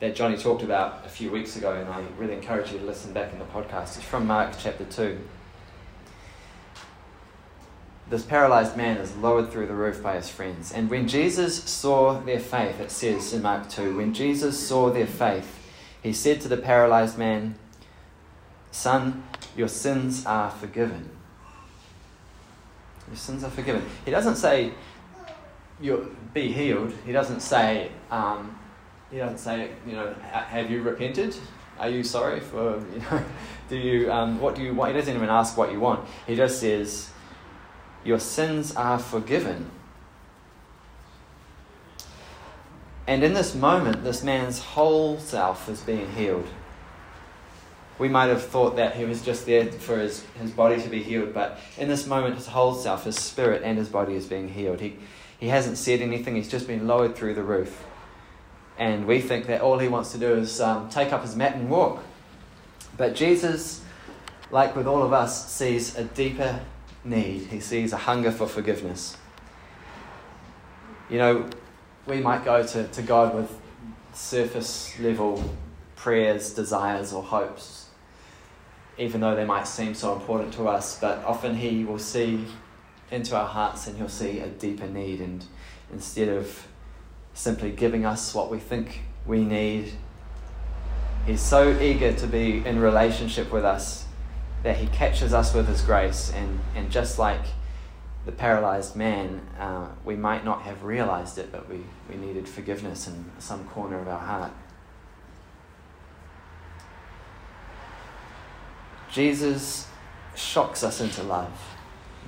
that 0.00 0.16
Johnny 0.16 0.38
talked 0.38 0.62
about 0.62 1.04
a 1.04 1.10
few 1.10 1.30
weeks 1.30 1.56
ago, 1.56 1.74
and 1.74 1.86
I 1.90 2.02
really 2.16 2.32
encourage 2.32 2.72
you 2.72 2.78
to 2.78 2.84
listen 2.86 3.12
back 3.12 3.30
in 3.34 3.38
the 3.38 3.44
podcast. 3.44 3.98
It's 3.98 4.04
from 4.04 4.26
Mark 4.26 4.54
chapter 4.58 4.86
2. 4.86 5.18
This 8.10 8.24
paralyzed 8.24 8.76
man 8.76 8.96
is 8.96 9.14
lowered 9.16 9.52
through 9.52 9.66
the 9.66 9.74
roof 9.74 10.02
by 10.02 10.16
his 10.16 10.30
friends. 10.30 10.72
And 10.72 10.88
when 10.88 11.08
Jesus 11.08 11.62
saw 11.64 12.18
their 12.20 12.40
faith, 12.40 12.80
it 12.80 12.90
says 12.90 13.34
in 13.34 13.42
Mark 13.42 13.68
2, 13.68 13.98
when 13.98 14.14
Jesus 14.14 14.58
saw 14.58 14.90
their 14.90 15.06
faith, 15.06 15.58
he 16.02 16.12
said 16.12 16.40
to 16.40 16.48
the 16.48 16.56
paralyzed 16.56 17.18
man, 17.18 17.56
Son, 18.70 19.24
your 19.56 19.68
sins 19.68 20.24
are 20.24 20.50
forgiven. 20.50 21.10
Your 23.08 23.16
sins 23.16 23.44
are 23.44 23.50
forgiven. 23.50 23.84
He 24.04 24.10
doesn't 24.10 24.36
say, 24.36 24.72
you 25.80 26.16
be 26.34 26.52
healed. 26.52 26.92
He 27.04 27.12
doesn't 27.12 27.40
say, 27.40 27.90
um, 28.10 28.58
he 29.10 29.18
doesn't 29.18 29.38
say, 29.38 29.70
you 29.86 29.92
know, 29.92 30.14
have 30.22 30.70
you 30.70 30.82
repented? 30.82 31.36
Are 31.78 31.88
you 31.88 32.02
sorry 32.02 32.40
for, 32.40 32.82
you 32.92 33.00
know, 33.00 33.22
do 33.68 33.76
you, 33.76 34.12
um, 34.12 34.40
what 34.40 34.54
do 34.54 34.62
you 34.62 34.74
want? 34.74 34.92
He 34.92 34.98
doesn't 34.98 35.14
even 35.14 35.28
ask 35.28 35.56
what 35.56 35.72
you 35.72 35.80
want. 35.80 36.06
He 36.26 36.34
just 36.36 36.60
says, 36.60 37.10
your 38.04 38.18
sins 38.18 38.74
are 38.74 38.98
forgiven. 38.98 39.70
And 43.06 43.24
in 43.24 43.32
this 43.32 43.54
moment, 43.54 44.04
this 44.04 44.22
man's 44.22 44.58
whole 44.58 45.18
self 45.18 45.68
is 45.68 45.80
being 45.80 46.12
healed. 46.12 46.46
We 47.98 48.08
might 48.08 48.26
have 48.26 48.44
thought 48.44 48.76
that 48.76 48.96
he 48.96 49.06
was 49.06 49.22
just 49.22 49.46
there 49.46 49.64
for 49.72 49.98
his, 49.98 50.24
his 50.40 50.50
body 50.50 50.80
to 50.80 50.88
be 50.88 51.02
healed, 51.02 51.32
but 51.32 51.58
in 51.78 51.88
this 51.88 52.06
moment, 52.06 52.36
his 52.36 52.46
whole 52.46 52.74
self, 52.74 53.04
his 53.04 53.16
spirit 53.16 53.62
and 53.64 53.78
his 53.78 53.88
body 53.88 54.14
is 54.14 54.26
being 54.26 54.48
healed. 54.48 54.80
He, 54.80 54.96
he 55.40 55.48
hasn't 55.48 55.78
said 55.78 56.00
anything, 56.00 56.36
he's 56.36 56.50
just 56.50 56.66
been 56.66 56.86
lowered 56.86 57.16
through 57.16 57.34
the 57.34 57.42
roof. 57.42 57.84
And 58.76 59.06
we 59.06 59.20
think 59.20 59.46
that 59.46 59.62
all 59.62 59.78
he 59.78 59.88
wants 59.88 60.12
to 60.12 60.18
do 60.18 60.34
is 60.34 60.60
um, 60.60 60.88
take 60.90 61.12
up 61.12 61.22
his 61.22 61.34
mat 61.34 61.56
and 61.56 61.68
walk. 61.68 62.04
But 62.96 63.14
Jesus, 63.14 63.82
like 64.50 64.76
with 64.76 64.86
all 64.86 65.02
of 65.02 65.12
us, 65.12 65.50
sees 65.50 65.96
a 65.96 66.04
deeper 66.04 66.60
need. 67.08 67.46
He 67.46 67.60
sees 67.60 67.92
a 67.92 67.96
hunger 67.96 68.30
for 68.30 68.46
forgiveness. 68.46 69.16
You 71.10 71.18
know, 71.18 71.50
we 72.06 72.20
might 72.20 72.44
go 72.44 72.66
to, 72.66 72.86
to 72.86 73.02
God 73.02 73.34
with 73.34 73.50
surface 74.12 74.98
level 75.00 75.42
prayers, 75.96 76.54
desires, 76.54 77.12
or 77.12 77.22
hopes, 77.22 77.88
even 78.98 79.20
though 79.20 79.34
they 79.34 79.44
might 79.44 79.66
seem 79.66 79.94
so 79.94 80.14
important 80.14 80.52
to 80.54 80.68
us, 80.68 80.98
but 81.00 81.24
often 81.24 81.56
He 81.56 81.84
will 81.84 81.98
see 81.98 82.44
into 83.10 83.36
our 83.36 83.46
hearts 83.46 83.86
and 83.86 83.96
He'll 83.96 84.08
see 84.08 84.40
a 84.40 84.48
deeper 84.48 84.86
need. 84.86 85.20
And 85.20 85.44
instead 85.92 86.28
of 86.28 86.66
simply 87.34 87.70
giving 87.72 88.04
us 88.04 88.34
what 88.34 88.50
we 88.50 88.58
think 88.58 89.02
we 89.26 89.44
need, 89.44 89.92
He's 91.26 91.42
so 91.42 91.78
eager 91.80 92.12
to 92.12 92.26
be 92.26 92.64
in 92.64 92.78
relationship 92.80 93.52
with 93.52 93.64
us 93.64 94.07
that 94.62 94.76
He 94.76 94.86
catches 94.88 95.32
us 95.32 95.54
with 95.54 95.68
His 95.68 95.82
grace. 95.82 96.32
And, 96.34 96.60
and 96.74 96.90
just 96.90 97.18
like 97.18 97.42
the 98.26 98.32
paralyzed 98.32 98.96
man, 98.96 99.40
uh, 99.58 99.88
we 100.04 100.16
might 100.16 100.44
not 100.44 100.62
have 100.62 100.84
realized 100.84 101.38
it, 101.38 101.50
but 101.50 101.68
we, 101.68 101.80
we 102.10 102.16
needed 102.16 102.48
forgiveness 102.48 103.06
in 103.06 103.30
some 103.38 103.64
corner 103.66 103.98
of 103.98 104.08
our 104.08 104.18
heart. 104.18 104.52
Jesus 109.10 109.88
shocks 110.34 110.84
us 110.84 111.00
into 111.00 111.22
love. 111.22 111.74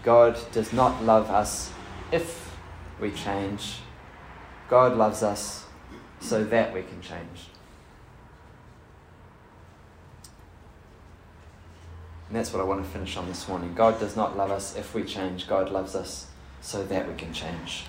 God 0.03 0.39
does 0.53 0.73
not 0.73 1.05
love 1.05 1.29
us 1.31 1.73
if 2.11 2.57
we 3.01 3.11
change. 3.11 3.81
God 4.69 4.97
loves 4.97 5.23
us 5.23 5.67
so 6.21 6.45
that 6.45 6.73
we 6.73 6.83
can 6.83 7.01
change. 7.01 7.49
And 12.31 12.39
that's 12.39 12.53
what 12.53 12.61
I 12.61 12.65
want 12.65 12.85
to 12.85 12.89
finish 12.89 13.17
on 13.17 13.27
this 13.27 13.49
morning. 13.49 13.75
God 13.75 13.99
does 13.99 14.15
not 14.15 14.37
love 14.37 14.53
us 14.53 14.77
if 14.77 14.95
we 14.95 15.03
change, 15.03 15.49
God 15.49 15.69
loves 15.69 15.97
us 15.97 16.29
so 16.61 16.85
that 16.85 17.09
we 17.09 17.15
can 17.15 17.33
change. 17.33 17.87